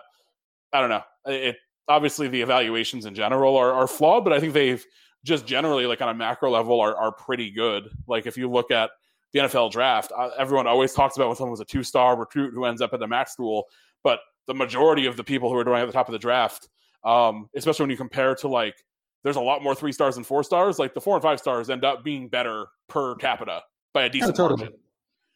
[0.73, 1.55] i don't know it
[1.87, 4.85] obviously the evaluations in general are, are flawed but i think they've
[5.23, 8.69] just generally like on a macro level are, are pretty good like if you look
[8.69, 8.89] at
[9.33, 12.53] the nfl draft uh, everyone always talks about when someone was a two star recruit
[12.53, 13.65] who ends up at the max school
[14.03, 16.69] but the majority of the people who are doing at the top of the draft
[17.03, 18.75] um, especially when you compare to like
[19.23, 20.79] there's a lot more three stars and four stars.
[20.79, 23.61] Like the four and five stars end up being better per capita
[23.93, 24.65] by a decent oh, totally.
[24.65, 24.79] margin.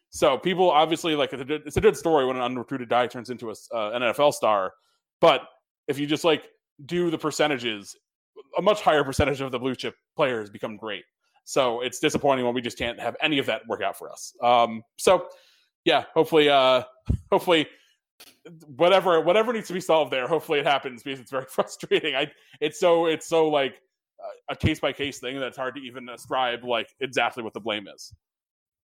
[0.10, 3.56] So people obviously like it's a good story when an unrecruited guy turns into a,
[3.74, 4.74] uh, an NFL star,
[5.20, 5.42] but
[5.88, 6.44] if you just like
[6.86, 7.96] do the percentages,
[8.58, 11.04] a much higher percentage of the blue chip players become great.
[11.48, 14.34] So it's disappointing when we just can't have any of that work out for us.
[14.44, 15.30] Um, so
[15.86, 16.84] yeah, hopefully, uh,
[17.32, 17.68] hopefully,
[18.76, 22.16] whatever whatever needs to be solved there, hopefully it happens because it's very frustrating.
[22.16, 22.30] I
[22.60, 23.82] it's so it's so like
[24.50, 27.88] a case by case thing that's hard to even ascribe like exactly what the blame
[27.88, 28.14] is.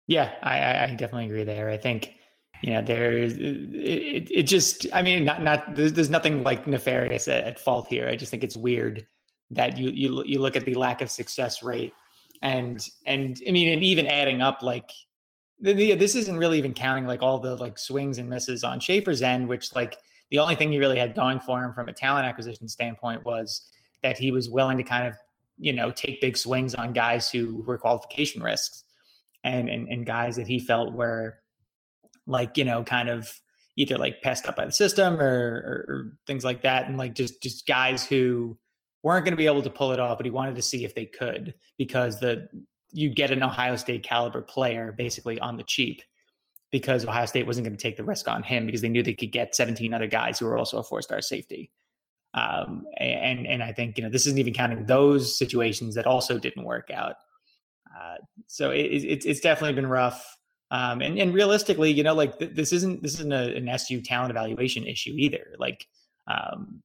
[0.07, 1.69] Yeah, I, I definitely agree there.
[1.69, 2.13] I think
[2.61, 7.27] you know there's it, it just i mean not not there's, there's nothing like nefarious
[7.27, 9.05] at, at, fault here i just think it's weird
[9.51, 11.93] that you you you look at the lack of success rate
[12.43, 14.91] and and i mean and even adding up like
[15.59, 18.79] the, the, this isn't really even counting like all the like swings and misses on
[18.79, 19.97] Shafer's end which like
[20.29, 23.69] the only thing he really had going for him from a talent acquisition standpoint was
[24.01, 25.15] that he was willing to kind of
[25.57, 28.83] you know take big swings on guys who were qualification risks
[29.43, 31.39] and and, and guys that he felt were
[32.27, 33.39] like you know kind of
[33.75, 36.87] either like passed up by the system or, or, or things like that.
[36.87, 38.57] And like just just guys who
[39.03, 40.95] weren't going to be able to pull it off but he wanted to see if
[40.95, 42.47] they could because the
[42.91, 46.01] you get an ohio state caliber player basically on the cheap
[46.71, 49.13] because ohio state wasn't going to take the risk on him because they knew they
[49.13, 51.71] could get 17 other guys who were also a four star safety.
[52.35, 56.39] Um, and and i think you know this isn't even counting those situations that also
[56.39, 57.17] didn't work out.
[57.95, 58.15] Uh,
[58.47, 60.37] so it, it, it's definitely been rough.
[60.71, 64.01] Um, and, and realistically, you know, like th- this isn't this isn't a, an SU
[64.01, 65.53] talent evaluation issue either.
[65.59, 65.85] Like,
[66.27, 66.81] um,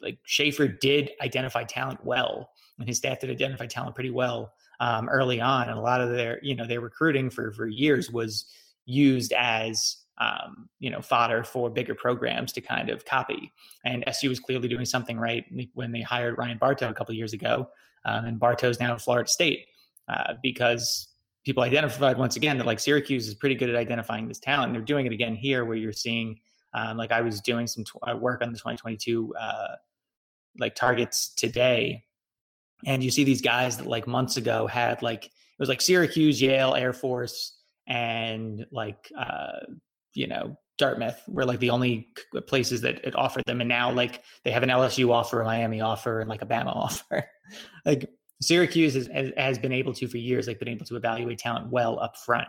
[0.00, 5.08] like Shafer did identify talent well, and his staff did identify talent pretty well um,
[5.08, 5.68] early on.
[5.68, 8.46] And a lot of their, you know, their recruiting for for years was
[8.84, 13.52] used as um, you know fodder for bigger programs to kind of copy.
[13.84, 17.32] And SU was clearly doing something right when they hired Ryan Bartow a couple years
[17.32, 17.68] ago,
[18.04, 19.66] um, and Bartow's now at Florida State
[20.08, 21.08] uh, because
[21.44, 24.66] people identified once again that like Syracuse is pretty good at identifying this talent.
[24.66, 26.38] And They're doing it again here, where you're seeing,
[26.74, 29.74] um, like I was doing some uh, work on the 2022 uh,
[30.58, 32.04] like targets today,
[32.86, 36.40] and you see these guys that like months ago had like it was like Syracuse,
[36.40, 39.60] Yale, Air Force, and like uh,
[40.14, 42.08] you know Dartmouth were like the only
[42.46, 45.80] places that it offered them, and now like they have an LSU offer, a Miami
[45.80, 47.24] offer, and like a Bama offer.
[47.84, 48.08] like
[48.40, 52.00] Syracuse has, has been able to for years, like been able to evaluate talent well
[52.00, 52.48] up front.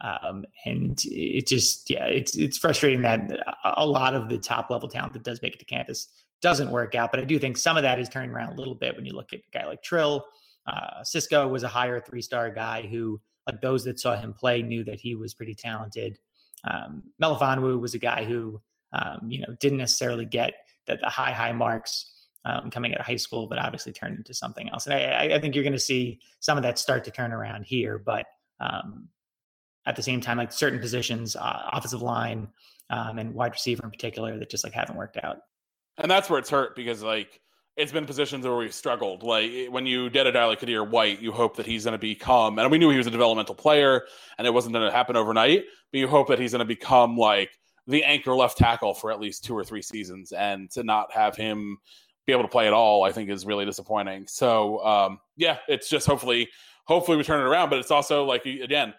[0.00, 3.30] Um, and it just, yeah, it's it's frustrating that
[3.64, 6.08] a lot of the top level talent that does make it to campus
[6.40, 7.10] doesn't work out.
[7.10, 9.12] But I do think some of that is turning around a little bit when you
[9.12, 10.24] look at a guy like Trill.
[10.66, 14.62] Uh, Cisco was a higher three star guy who, like those that saw him play,
[14.62, 16.18] knew that he was pretty talented.
[16.64, 18.60] Um, Melifonwu was a guy who,
[18.92, 20.54] um, you know, didn't necessarily get
[20.86, 22.12] that the high high marks
[22.44, 24.86] um, coming out of high school, but obviously turned into something else.
[24.86, 27.64] And I, I think you're going to see some of that start to turn around
[27.64, 27.98] here.
[27.98, 28.26] But
[28.60, 29.08] um,
[29.88, 32.48] at the same time, like certain positions, uh, offensive line
[32.90, 35.38] um, and wide receiver in particular, that just like haven't worked out.
[35.96, 37.40] And that's where it's hurt because like
[37.76, 39.22] it's been positions where we've struggled.
[39.22, 41.98] Like when you get a guy like Qadir White, you hope that he's going to
[41.98, 44.04] become, and we knew he was a developmental player,
[44.36, 45.64] and it wasn't going to happen overnight.
[45.90, 47.50] But you hope that he's going to become like
[47.86, 51.34] the anchor left tackle for at least two or three seasons, and to not have
[51.34, 51.78] him
[52.26, 54.26] be able to play at all, I think is really disappointing.
[54.28, 56.48] So um, yeah, it's just hopefully
[56.84, 57.70] hopefully we turn it around.
[57.70, 58.92] But it's also like again,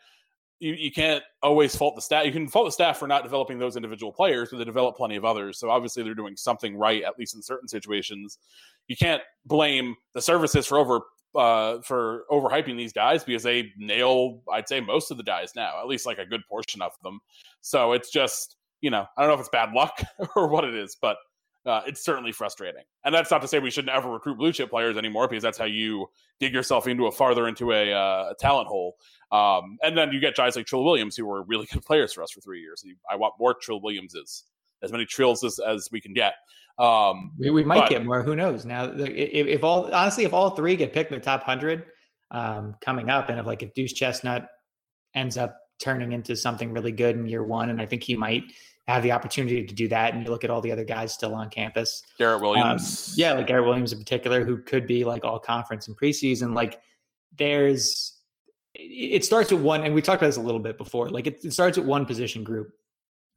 [0.60, 2.26] you, you can't always fault the staff.
[2.26, 5.16] You can fault the staff for not developing those individual players, but they develop plenty
[5.16, 5.58] of others.
[5.58, 8.38] So obviously they're doing something right, at least in certain situations.
[8.88, 11.02] You can't blame the services for over
[11.36, 15.80] uh, for overhyping these guys because they nail, I'd say, most of the guys now,
[15.80, 17.20] at least like a good portion of them.
[17.62, 20.02] So it's just, you know, I don't know if it's bad luck
[20.36, 21.18] or what it is, but
[21.66, 22.84] uh, it's certainly frustrating.
[23.04, 25.58] And that's not to say we shouldn't ever recruit blue chip players anymore, because that's
[25.58, 26.08] how you
[26.40, 28.96] dig yourself into a farther into a, uh, a talent hole.
[29.32, 32.24] Um, and then you get guys like Trill Williams, who were really good players for
[32.24, 32.84] us for three years.
[33.10, 34.46] I want more Trill Williamses,
[34.82, 36.34] as many Trills as, as we can get.
[36.78, 38.24] Um, we, we might but, get more.
[38.24, 38.66] Who knows?
[38.66, 41.84] Now, if, if, all honestly, if all three get picked in the top hundred
[42.32, 44.48] um, coming up, and if like if Deuce Chestnut
[45.14, 48.44] ends up turning into something really good in year one, and I think he might
[48.90, 50.14] have the opportunity to do that.
[50.14, 52.04] And you look at all the other guys still on campus.
[52.18, 53.10] Garrett Williams.
[53.10, 56.56] Um, yeah, like Garrett Williams in particular, who could be like all conference in preseason.
[56.56, 56.82] Like
[57.38, 58.18] there's,
[58.74, 61.10] it starts with one, and we talked about this a little bit before.
[61.10, 62.74] Like it, it starts with one position group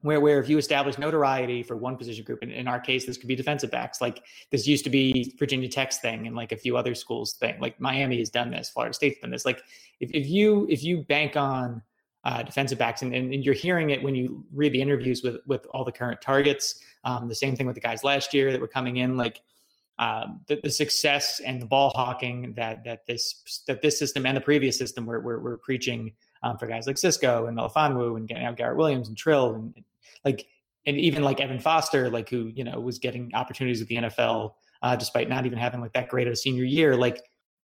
[0.03, 3.17] where where if you establish notoriety for one position group, and in our case, this
[3.17, 4.01] could be defensive backs.
[4.01, 7.61] Like this used to be Virginia Tech's thing, and like a few other schools' thing.
[7.61, 9.45] Like Miami has done this, Florida State's done this.
[9.45, 9.63] Like
[10.01, 11.83] if, if you if you bank on
[12.25, 15.67] uh, defensive backs, and, and, you're hearing it when you read the interviews with with
[15.73, 16.81] all the current targets.
[17.05, 19.41] Um, the same thing with the guys last year that were coming in, like
[19.99, 24.37] um, the, the, success and the ball hawking that that this that this system and
[24.37, 26.13] the previous system were were, were preaching
[26.43, 29.75] um, for guys like Cisco and Melifonwu and getting out Garrett Williams and Trill and
[30.25, 30.47] like
[30.87, 34.55] and even like Evan Foster, like who you know was getting opportunities with the NFL
[34.83, 36.97] uh, despite not even having like that great of a senior year.
[36.97, 37.23] Like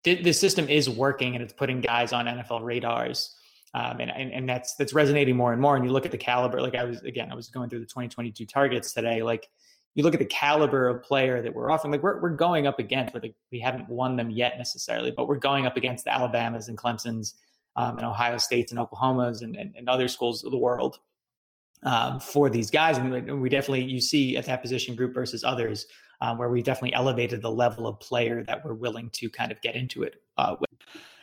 [0.04, 3.34] th- the system is working and it's putting guys on NFL radars.
[3.72, 5.76] Um, and, and, and that's that's resonating more and more.
[5.76, 6.60] And you look at the caliber.
[6.60, 9.22] Like I was again, I was going through the 2022 targets today.
[9.22, 9.48] Like
[9.94, 11.92] you look at the caliber of player that we're offering.
[11.92, 15.12] Like we're we're going up against, but we haven't won them yet necessarily.
[15.12, 17.34] But we're going up against the Alabamas and Clemson's
[17.76, 20.98] um, and Ohio States and Oklahomas and, and, and other schools of the world
[21.84, 22.98] um, for these guys.
[22.98, 25.86] And we definitely you see at that position group versus others
[26.20, 29.60] um, where we definitely elevated the level of player that we're willing to kind of
[29.62, 30.70] get into it uh, with.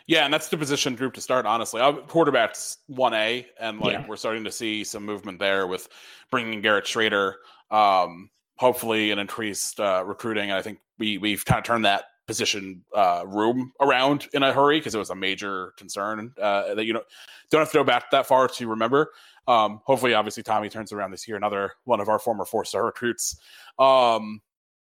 [0.07, 1.45] Yeah, and that's the position group to start.
[1.45, 4.07] Honestly, uh, quarterbacks one A, and like yeah.
[4.07, 5.89] we're starting to see some movement there with
[6.31, 7.33] bringing Garrett Shrader.
[7.71, 10.49] Um, hopefully, an increased uh, recruiting.
[10.49, 14.53] And I think we we've kind of turned that position uh, room around in a
[14.53, 17.03] hurry because it was a major concern uh, that you know
[17.49, 19.11] don't have to go back that far to remember.
[19.47, 21.35] Um, hopefully, obviously, Tommy turns around this year.
[21.35, 23.37] Another one of our former four star recruits.
[23.77, 24.41] Um,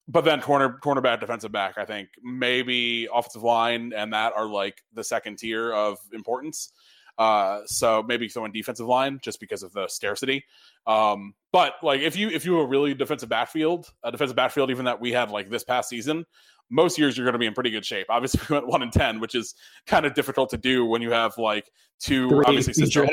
[0.10, 4.82] but then corner cornerback defensive back i think maybe offensive line and that are like
[4.94, 6.72] the second tier of importance.
[7.18, 10.46] Uh, so maybe throwing defensive line just because of the scarcity.
[10.88, 14.70] Um, but like if you if you have a really defensive backfield a defensive backfield
[14.70, 16.26] even that we had like this past season
[16.70, 18.06] most years you're going to be in pretty good shape.
[18.10, 19.54] Obviously we went 1 in 10 which is
[19.86, 23.06] kind of difficult to do when you have like two Three obviously Cisco,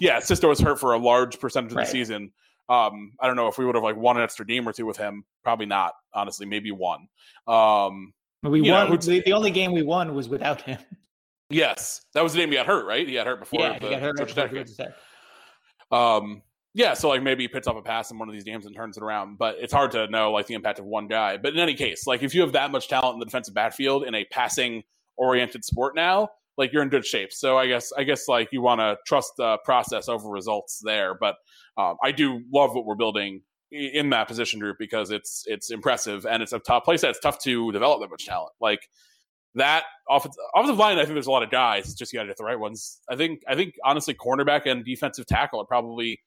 [0.00, 1.86] yeah Cisco was hurt for a large percentage of right.
[1.86, 2.30] the season
[2.68, 4.86] um, I don't know if we would have like won an extra game or two
[4.86, 5.24] with him.
[5.42, 6.46] Probably not, honestly.
[6.46, 7.08] Maybe one.
[7.46, 8.12] Um,
[8.42, 8.90] we won.
[8.90, 10.78] Know, the, the, only game we won was without him.
[11.50, 13.08] Yes, that was the game he got hurt, right?
[13.08, 13.60] He got hurt before.
[13.60, 14.92] Yeah, the, he got hurt before
[15.90, 16.42] Um,
[16.74, 18.76] yeah, so like maybe he picks up a pass in one of these games and
[18.76, 21.38] turns it around, but it's hard to know like the impact of one guy.
[21.38, 24.04] But in any case, like if you have that much talent in the defensive backfield
[24.04, 24.84] in a passing
[25.16, 27.32] oriented sport now, like you're in good shape.
[27.32, 31.14] So I guess I guess like you want to trust the process over results there.
[31.14, 31.36] But
[31.78, 36.26] um, I do love what we're building in that position group because it's it's impressive
[36.26, 38.52] and it's a tough place that's tough to develop that much talent.
[38.60, 38.80] Like
[39.54, 41.84] that offensive, offensive line, I think there's a lot of guys.
[41.84, 43.00] It's just you got to get the right ones.
[43.08, 46.20] I think I think honestly, cornerback and defensive tackle are probably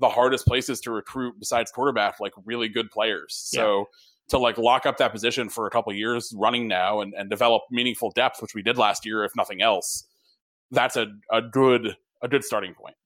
[0.00, 3.50] the hardest places to recruit besides quarterback, like really good players.
[3.80, 3.84] Yeah.
[4.30, 7.62] To like lock up that position for a couple years running now and, and develop
[7.70, 10.04] meaningful depth, which we did last year, if nothing else,
[10.70, 12.96] that's a, a good a good starting point.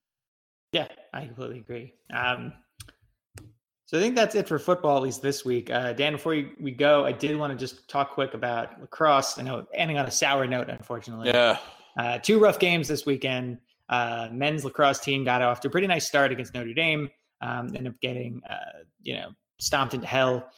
[0.71, 1.93] Yeah, I completely agree.
[2.13, 2.53] Um,
[3.85, 5.69] so I think that's it for football, at least this week.
[5.71, 9.39] Uh, Dan, before we go, I did want to just talk quick about lacrosse.
[9.39, 11.29] I know ending on a sour note, unfortunately.
[11.29, 11.57] Yeah.
[11.97, 13.57] Uh, two rough games this weekend.
[13.89, 17.09] Uh, men's lacrosse team got off to a pretty nice start against Notre Dame.
[17.41, 20.49] Um, ended up getting, uh, you know, stomped into hell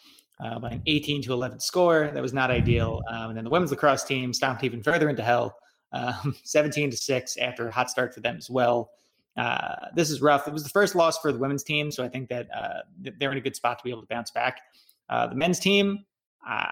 [0.43, 2.09] uh, by an 18 to 11 score.
[2.13, 3.01] That was not ideal.
[3.09, 5.55] Um, and then the women's lacrosse team stomped even further into hell,
[5.93, 8.91] um, 17 to six after a hot start for them as well.
[9.37, 10.47] Uh, this is rough.
[10.47, 12.81] It was the first loss for the women's team, so I think that uh,
[13.17, 14.61] they're in a good spot to be able to bounce back.
[15.09, 16.05] Uh, the men's team,
[16.47, 16.67] uh,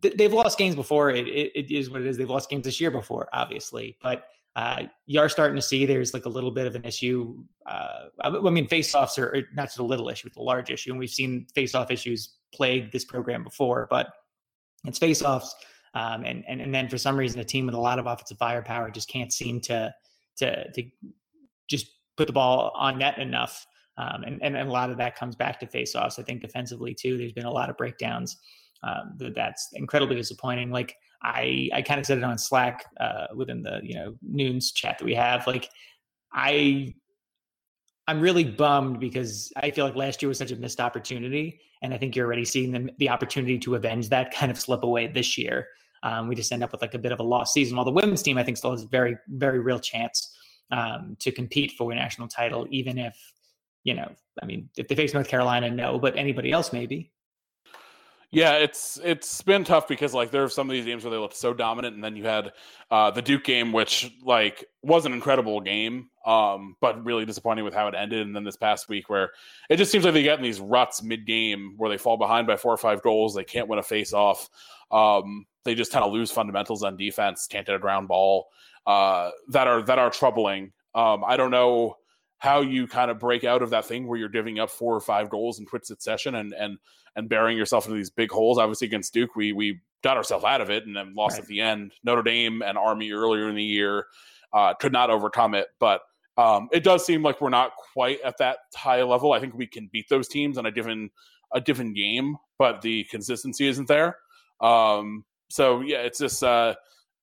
[0.00, 1.10] they've lost games before.
[1.10, 2.16] It, it, it is what it is.
[2.16, 6.12] They've lost games this year before, obviously, but uh, you are starting to see there's
[6.12, 7.42] like a little bit of an issue.
[7.66, 10.98] Uh, I mean, face-offs are not just a little issue; it's a large issue, and
[10.98, 13.86] we've seen face-off issues plague this program before.
[13.88, 14.08] But
[14.84, 15.54] it's face-offs,
[15.94, 18.36] um, and and and then for some reason, a team with a lot of offensive
[18.36, 19.94] firepower just can't seem to
[20.36, 20.82] to to
[21.68, 21.86] just
[22.16, 23.66] put the ball on net enough.
[23.98, 26.18] Um, and, and, a lot of that comes back to faceoffs.
[26.18, 28.38] I think defensively too, there's been a lot of breakdowns.
[28.82, 30.70] Um, that's incredibly disappointing.
[30.70, 34.72] Like I, I kind of said it on Slack uh, within the you know Nunes
[34.72, 35.46] chat that we have.
[35.46, 35.68] Like
[36.32, 36.94] I,
[38.08, 41.94] I'm really bummed because I feel like last year was such a missed opportunity, and
[41.94, 45.06] I think you're already seeing the, the opportunity to avenge that kind of slip away
[45.06, 45.68] this year.
[46.02, 47.76] Um, we just end up with like a bit of a lost season.
[47.76, 50.36] While the women's team, I think, still has a very, very real chance
[50.72, 53.16] um, to compete for a national title, even if,
[53.84, 54.10] you know,
[54.42, 57.11] I mean, if they face North Carolina, no, but anybody else maybe.
[58.34, 61.18] Yeah, it's it's been tough because like there are some of these games where they
[61.18, 62.52] looked so dominant, and then you had
[62.90, 67.74] uh, the Duke game, which like was an incredible game, um, but really disappointing with
[67.74, 68.26] how it ended.
[68.26, 69.32] And then this past week, where
[69.68, 72.46] it just seems like they get in these ruts mid game where they fall behind
[72.46, 74.48] by four or five goals, they can't win a face off,
[74.90, 78.48] um, they just kind of lose fundamentals on defense, can't hit a ground ball,
[78.86, 80.72] uh, that are that are troubling.
[80.94, 81.98] Um, I don't know
[82.42, 85.00] how you kind of break out of that thing where you're giving up four or
[85.00, 86.76] five goals in quick succession and and
[87.14, 88.58] and burying yourself into these big holes.
[88.58, 91.42] Obviously, against Duke, we we got ourselves out of it and then lost right.
[91.42, 91.92] at the end.
[92.02, 94.06] Notre Dame and Army earlier in the year
[94.52, 96.00] uh, could not overcome it, but
[96.36, 99.32] um, it does seem like we're not quite at that high level.
[99.32, 101.10] I think we can beat those teams on a given
[101.54, 104.16] a different game, but the consistency isn't there.
[104.60, 106.74] Um, so yeah, it's just uh,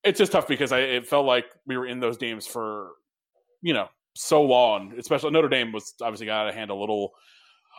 [0.02, 2.92] it's just tough because I it felt like we were in those games for
[3.60, 3.88] you know
[4.20, 4.94] so long.
[4.98, 7.12] Especially Notre Dame was obviously got out of hand a little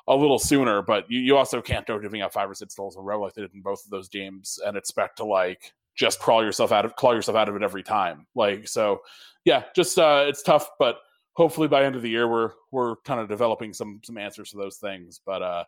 [0.07, 2.95] a little sooner, but you, you also can't go giving up five or six goals
[2.95, 5.73] in a row like they did in both of those games and expect to like
[5.95, 8.25] just crawl yourself out of claw yourself out of it every time.
[8.35, 9.01] Like so,
[9.45, 10.97] yeah, just uh, it's tough, but
[11.33, 14.57] hopefully by end of the year we're we're kind of developing some some answers to
[14.57, 15.21] those things.
[15.25, 15.63] But uh,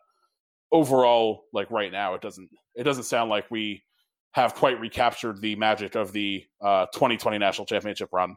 [0.72, 3.82] overall, like right now, it doesn't it doesn't sound like we
[4.32, 8.34] have quite recaptured the magic of the uh, 2020 national championship run.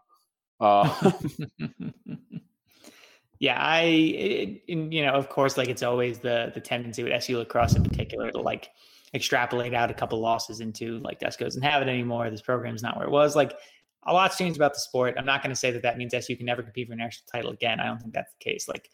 [0.60, 1.12] Uh,
[3.40, 7.38] yeah, I it, you know of course like it's always the the tendency with SU
[7.38, 8.70] lacrosse in particular to like
[9.14, 12.30] extrapolate out a couple losses into like Desko doesn't have it anymore.
[12.30, 13.36] This program is not where it was.
[13.36, 13.54] Like
[14.08, 15.16] a lot's changed about the sport.
[15.18, 17.28] I'm not going to say that that means SU can never compete for a national
[17.32, 17.80] title again.
[17.80, 18.68] I don't think that's the case.
[18.68, 18.90] Like,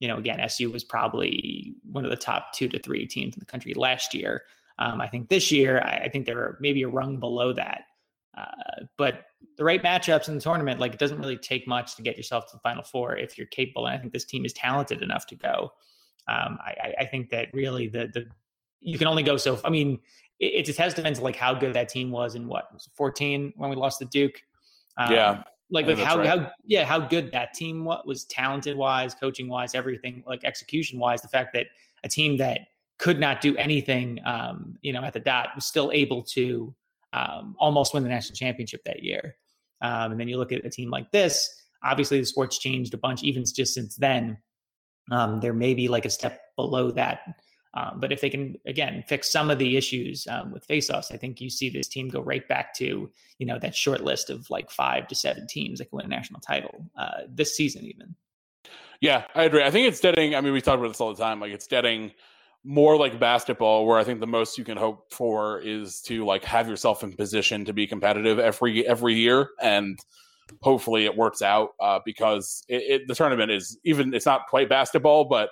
[0.00, 3.40] you know, again, SU was probably one of the top two to three teams in
[3.40, 4.42] the country last year.
[4.78, 7.82] Um, I think this year, I, I, think they're maybe a rung below that.
[8.36, 9.26] Uh, but
[9.56, 12.46] the right matchups in the tournament, like it doesn't really take much to get yourself
[12.46, 13.86] to the final four if you're capable.
[13.86, 15.72] And I think this team is talented enough to go.
[16.28, 18.26] Um, I, I, think that really the the
[18.80, 19.60] you can only go so.
[19.64, 20.00] I mean,
[20.40, 23.52] it, it's a testament to like how good that team was in what was 14
[23.56, 24.42] when we lost to Duke.
[24.96, 26.26] Um, yeah, like like how right.
[26.26, 30.98] how yeah how good that team was, was talented wise, coaching wise, everything like execution
[30.98, 31.22] wise.
[31.22, 31.66] The fact that
[32.02, 32.60] a team that
[32.98, 36.74] could not do anything, um, you know, at the dot was still able to
[37.12, 39.36] um, almost win the national championship that year.
[39.82, 41.48] Um, and then you look at a team like this.
[41.82, 44.38] Obviously, the sport's changed a bunch, even just since then.
[45.10, 47.20] Um, there may be like a step below that
[47.76, 51.18] um, but if they can again fix some of the issues um, with faceoffs, I
[51.18, 54.48] think you see this team go right back to you know that short list of
[54.48, 58.16] like five to seven teams that can win a national title uh, this season, even.
[59.02, 59.62] Yeah, I agree.
[59.62, 60.34] I think it's getting.
[60.34, 61.38] I mean, we talk about this all the time.
[61.38, 62.12] Like it's getting
[62.64, 66.44] more like basketball, where I think the most you can hope for is to like
[66.44, 69.98] have yourself in position to be competitive every every year, and
[70.62, 74.14] hopefully it works out uh, because it, it, the tournament is even.
[74.14, 75.50] It's not quite basketball, but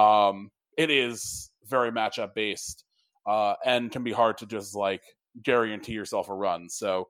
[0.00, 2.84] um, it is very matchup based
[3.26, 5.02] uh, and can be hard to just like
[5.42, 6.68] guarantee yourself a run.
[6.68, 7.08] So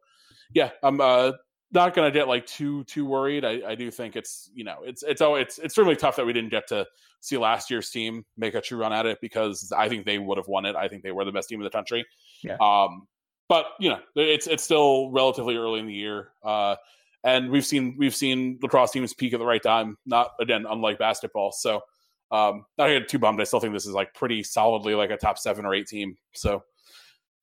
[0.55, 1.33] yeah, I'm uh,
[1.77, 3.45] not going to get like too too worried.
[3.45, 6.27] I, I do think it's you know it's it's oh it's it's certainly tough that
[6.27, 6.85] we didn't get to
[7.21, 10.39] see last year's team make a true run at it because I think they would
[10.39, 10.75] have won it.
[10.75, 12.05] I think they were the best team in the country.
[12.43, 12.57] Yeah.
[12.61, 13.07] Um,
[13.49, 16.31] but you know it's it's still relatively early in the year.
[16.43, 16.75] Uh,
[17.23, 19.97] and we've seen we've seen lacrosse teams peak at the right time.
[20.05, 21.53] Not again, unlike basketball.
[21.53, 21.83] So
[22.31, 23.41] um, not get too bummed.
[23.41, 26.17] I still think this is like pretty solidly like a top seven or eight team.
[26.35, 26.65] So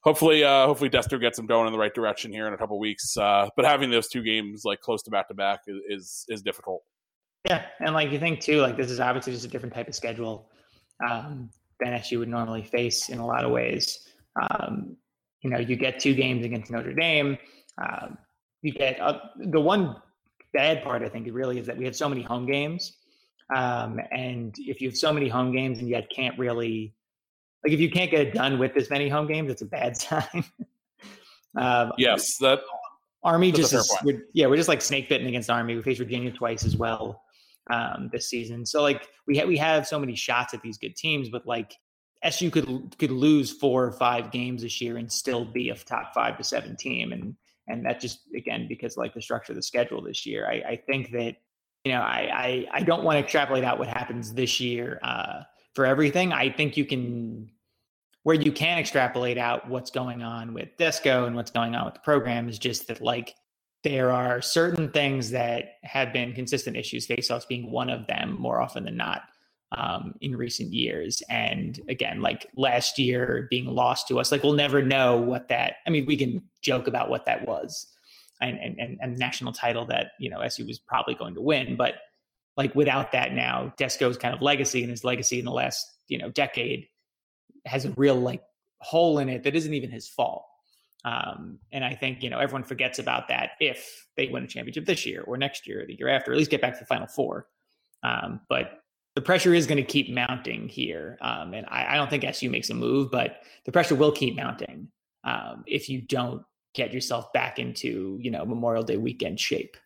[0.03, 2.79] hopefully, uh, hopefully Desko gets them going in the right direction here in a couple
[2.79, 3.17] weeks.
[3.17, 6.81] Uh, but having those two games like close to back to back is is difficult.
[7.47, 9.95] Yeah, and like you think too, like this is obviously just a different type of
[9.95, 10.49] schedule
[11.07, 11.49] um,
[11.79, 14.07] than SU would normally face in a lot of ways.
[14.41, 14.95] Um,
[15.41, 17.37] you know, you get two games against Notre Dame.
[17.77, 18.17] Um,
[18.61, 19.97] you get uh, the one
[20.53, 22.93] bad part, I think, really is that we have so many home games
[23.53, 26.93] um, and if you have so many home games and yet can't really,
[27.63, 29.97] like, if you can't get it done with this many home games, it's a bad
[30.01, 30.43] sign.
[31.57, 32.61] um, yes, that
[33.23, 35.75] Army just is, we're, yeah, we're just like snake bitten against Army.
[35.75, 37.23] We faced Virginia twice as well
[37.69, 38.65] um, this season.
[38.65, 41.73] So like we ha- we have so many shots at these good teams, but like
[42.23, 46.13] SU could could lose four or five games this year and still be a top
[46.13, 47.35] five to seven team, and
[47.67, 50.75] and that just again because like the structure of the schedule this year, I, I
[50.85, 51.37] think that
[51.83, 55.41] you know, I, I, I don't want to extrapolate out what happens this year uh,
[55.73, 56.31] for everything.
[56.31, 57.51] I think you can,
[58.23, 61.93] where you can extrapolate out what's going on with Desko and what's going on with
[61.93, 63.35] the program is just that like
[63.83, 68.61] there are certain things that have been consistent issues, faceoffs being one of them more
[68.61, 69.23] often than not
[69.77, 71.21] um, in recent years.
[71.29, 75.75] And again, like last year being lost to us, like we'll never know what that.
[75.85, 77.87] I mean, we can joke about what that was
[78.41, 81.75] and, and, and national title that, you know, SU was probably going to win.
[81.75, 81.95] But
[82.55, 86.17] like without that now, Desko's kind of legacy and his legacy in the last, you
[86.17, 86.87] know, decade
[87.65, 88.43] has a real like
[88.79, 90.45] hole in it that isn't even his fault.
[91.05, 94.85] Um, and I think, you know, everyone forgets about that if they win a championship
[94.85, 96.85] this year or next year or the year after, at least get back to the
[96.85, 97.47] final four.
[98.03, 98.83] Um, but
[99.15, 101.17] the pressure is going to keep mounting here.
[101.21, 104.35] Um, and I, I, don't think SU makes a move, but the pressure will keep
[104.35, 104.87] mounting
[105.23, 106.43] um, if you don't
[106.73, 109.77] get yourself back into you know Memorial Day weekend shape.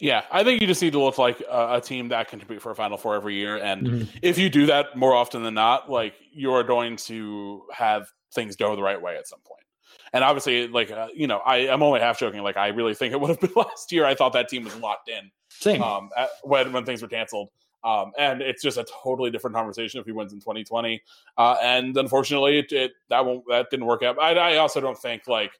[0.00, 2.60] Yeah, I think you just need to look like a, a team that can compete
[2.60, 4.18] for a Final Four every year, and mm-hmm.
[4.20, 8.74] if you do that more often than not, like you're going to have things go
[8.74, 9.64] the right way at some point.
[10.12, 12.42] And obviously, like uh, you know, I, I'm only half joking.
[12.42, 14.04] Like I really think it would have been last year.
[14.04, 15.30] I thought that team was locked in.
[15.50, 15.80] Same.
[15.80, 17.50] Um, at, when when things were canceled.
[17.84, 21.02] Um, and it's just a totally different conversation if he wins in 2020.
[21.36, 24.20] Uh, and unfortunately, it, it, that won't that didn't work out.
[24.20, 25.52] I, I also don't think like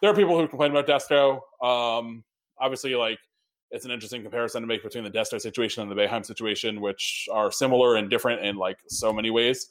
[0.00, 1.40] there are people who complain about Desko.
[1.64, 2.24] Um,
[2.58, 3.18] obviously, like
[3.74, 7.28] it's an interesting comparison to make between the Desko situation and the Boeheim situation, which
[7.32, 9.66] are similar and different in like so many ways.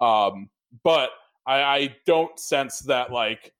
[0.00, 0.48] Um,
[0.84, 1.10] but
[1.44, 3.52] I, I don't sense that like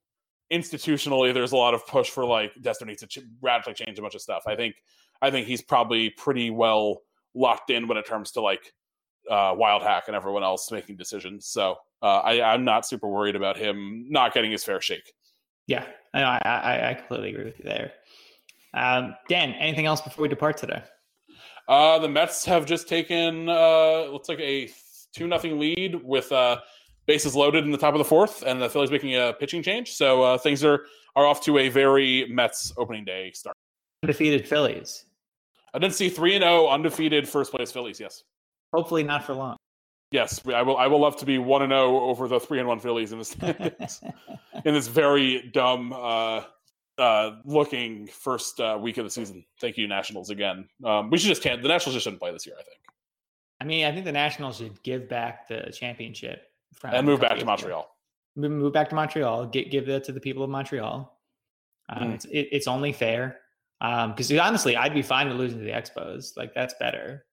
[0.53, 4.14] institutionally, there's a lot of push for like Destiny to ch- radically change a bunch
[4.14, 4.44] of stuff.
[4.46, 4.76] I think
[5.20, 7.03] I think he's probably pretty well
[7.34, 8.72] locked in when it comes to like
[9.28, 11.46] uh, Wildhack and everyone else making decisions.
[11.46, 15.12] So uh, I, I'm not super worried about him not getting his fair shake.
[15.66, 15.84] Yeah,
[16.14, 17.92] I, I, I completely agree with you there.
[18.74, 20.82] Um, Dan, anything else before we depart today?
[21.68, 24.70] Uh, the Mets have just taken uh, looks like a
[25.14, 26.60] two nothing lead with uh,
[27.06, 29.92] bases loaded in the top of the fourth, and the Phillies making a pitching change.
[29.92, 30.84] So uh, things are
[31.16, 33.54] are off to a very Mets opening day start.
[34.02, 35.04] Undefeated Phillies.
[35.74, 38.00] I didn't see three and zero oh undefeated first place Phillies.
[38.00, 38.22] Yes.
[38.72, 39.56] Hopefully not for long.
[40.10, 40.78] Yes, I will.
[40.78, 43.12] I will love to be one and zero oh over the three and one Phillies
[43.12, 43.36] in this
[44.64, 46.44] in this very dumb uh,
[46.99, 49.44] uh, looking first uh, week of the season.
[49.61, 50.68] Thank you, Nationals again.
[50.84, 51.62] Um, we should just can't.
[51.62, 52.57] The Nationals just shouldn't play this year.
[52.59, 52.78] I think.
[53.61, 56.42] I mean, I think the Nationals should give back the championship
[56.84, 57.88] and move back to Montreal.
[58.36, 59.46] Move, move back to Montreal.
[59.46, 61.18] Get, give that to the people of Montreal.
[61.88, 62.14] Um, mm.
[62.14, 63.38] It's it, it's only fair
[63.80, 66.36] because um, honestly, I'd be fine with losing to the Expos.
[66.36, 67.24] Like that's better.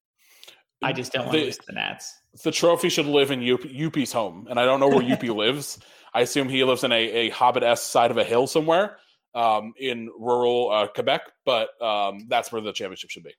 [0.81, 2.13] I just don't want the, to lose to the Nats.
[2.43, 5.79] The trophy should live in Youppi, Youppi's home, and I don't know where Youppi lives.
[6.13, 8.97] I assume he lives in a, a Hobbit s side of a hill somewhere
[9.35, 13.33] um, in rural uh, Quebec, but um, that's where the championship should be.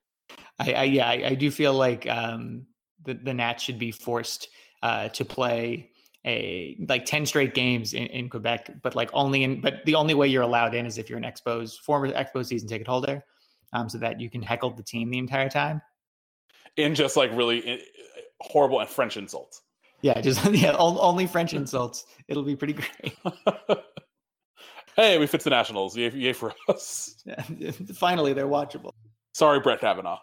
[0.59, 2.67] I, I yeah, I, I, do feel like um,
[3.03, 4.49] the the Nats should be forced
[4.83, 5.91] uh, to play
[6.25, 10.13] a like 10 straight games in, in Quebec, but like only in but the only
[10.13, 13.23] way you're allowed in is if you're an Expos former Expo season ticket holder,
[13.73, 15.81] um, so that you can heckle the team the entire time
[16.75, 17.77] in just like really eh,
[18.39, 19.61] horrible and French insults.
[20.01, 22.05] Yeah, just yeah, only French insults.
[22.27, 23.17] It'll be pretty great.
[24.97, 25.95] hey, we fit the Nationals.
[25.95, 27.23] Yay, yay for us.
[27.25, 28.91] Yeah, finally, they're watchable.
[29.33, 30.19] Sorry, Brett Kavanaugh.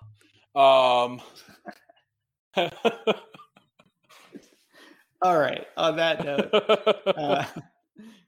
[0.55, 1.21] Um...
[5.23, 5.67] All right.
[5.79, 7.45] On that note, uh,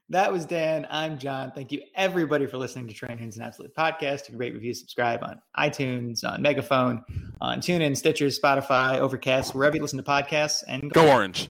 [0.09, 0.87] that was Dan.
[0.89, 1.51] I'm John.
[1.51, 4.21] Thank you, everybody, for listening to Troy Nunes Is An Absolute Podcast.
[4.21, 7.03] You can rate, review, subscribe on iTunes, on Megaphone,
[7.39, 10.63] on TuneIn, Stitcher, Spotify, Overcast, wherever you listen to podcasts.
[10.67, 11.45] And go, go orange.